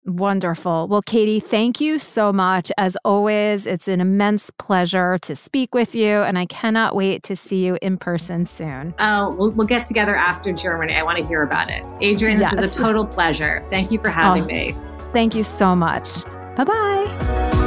Wonderful. 0.05 0.87
Well, 0.89 1.01
Katie, 1.01 1.39
thank 1.39 1.79
you 1.79 1.97
so 1.97 2.33
much. 2.33 2.71
As 2.77 2.97
always, 3.05 3.65
it's 3.65 3.87
an 3.87 4.01
immense 4.01 4.49
pleasure 4.59 5.17
to 5.19 5.35
speak 5.35 5.73
with 5.73 5.95
you, 5.95 6.17
and 6.17 6.37
I 6.37 6.45
cannot 6.45 6.95
wait 6.95 7.23
to 7.23 7.35
see 7.35 7.65
you 7.65 7.77
in 7.81 7.97
person 7.97 8.45
soon. 8.45 8.93
Oh, 8.99 9.33
we'll, 9.35 9.51
we'll 9.51 9.67
get 9.67 9.85
together 9.85 10.15
after 10.15 10.51
Germany. 10.51 10.93
I 10.93 11.03
want 11.03 11.19
to 11.19 11.25
hear 11.25 11.41
about 11.41 11.71
it. 11.71 11.83
Adrienne, 12.01 12.39
this 12.39 12.51
yes. 12.51 12.55
was 12.55 12.65
a 12.65 12.69
total 12.69 13.05
pleasure. 13.05 13.65
Thank 13.69 13.91
you 13.91 13.99
for 13.99 14.09
having 14.09 14.43
oh, 14.43 14.47
me. 14.47 14.75
Thank 15.13 15.35
you 15.35 15.43
so 15.43 15.75
much. 15.75 16.25
Bye 16.55 16.65
bye. 16.65 17.59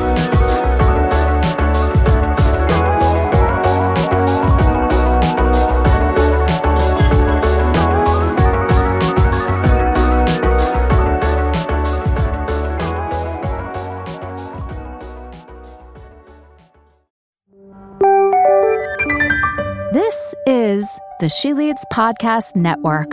The 21.19 21.29
She 21.29 21.53
Leads 21.55 21.85
Podcast 21.93 22.55
Network. 22.55 23.11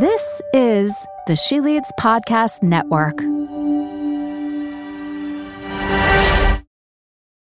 This 0.00 0.42
is 0.52 0.92
the 1.28 1.36
She 1.36 1.60
Leads 1.60 1.92
Podcast 2.00 2.60
Network. 2.64 3.20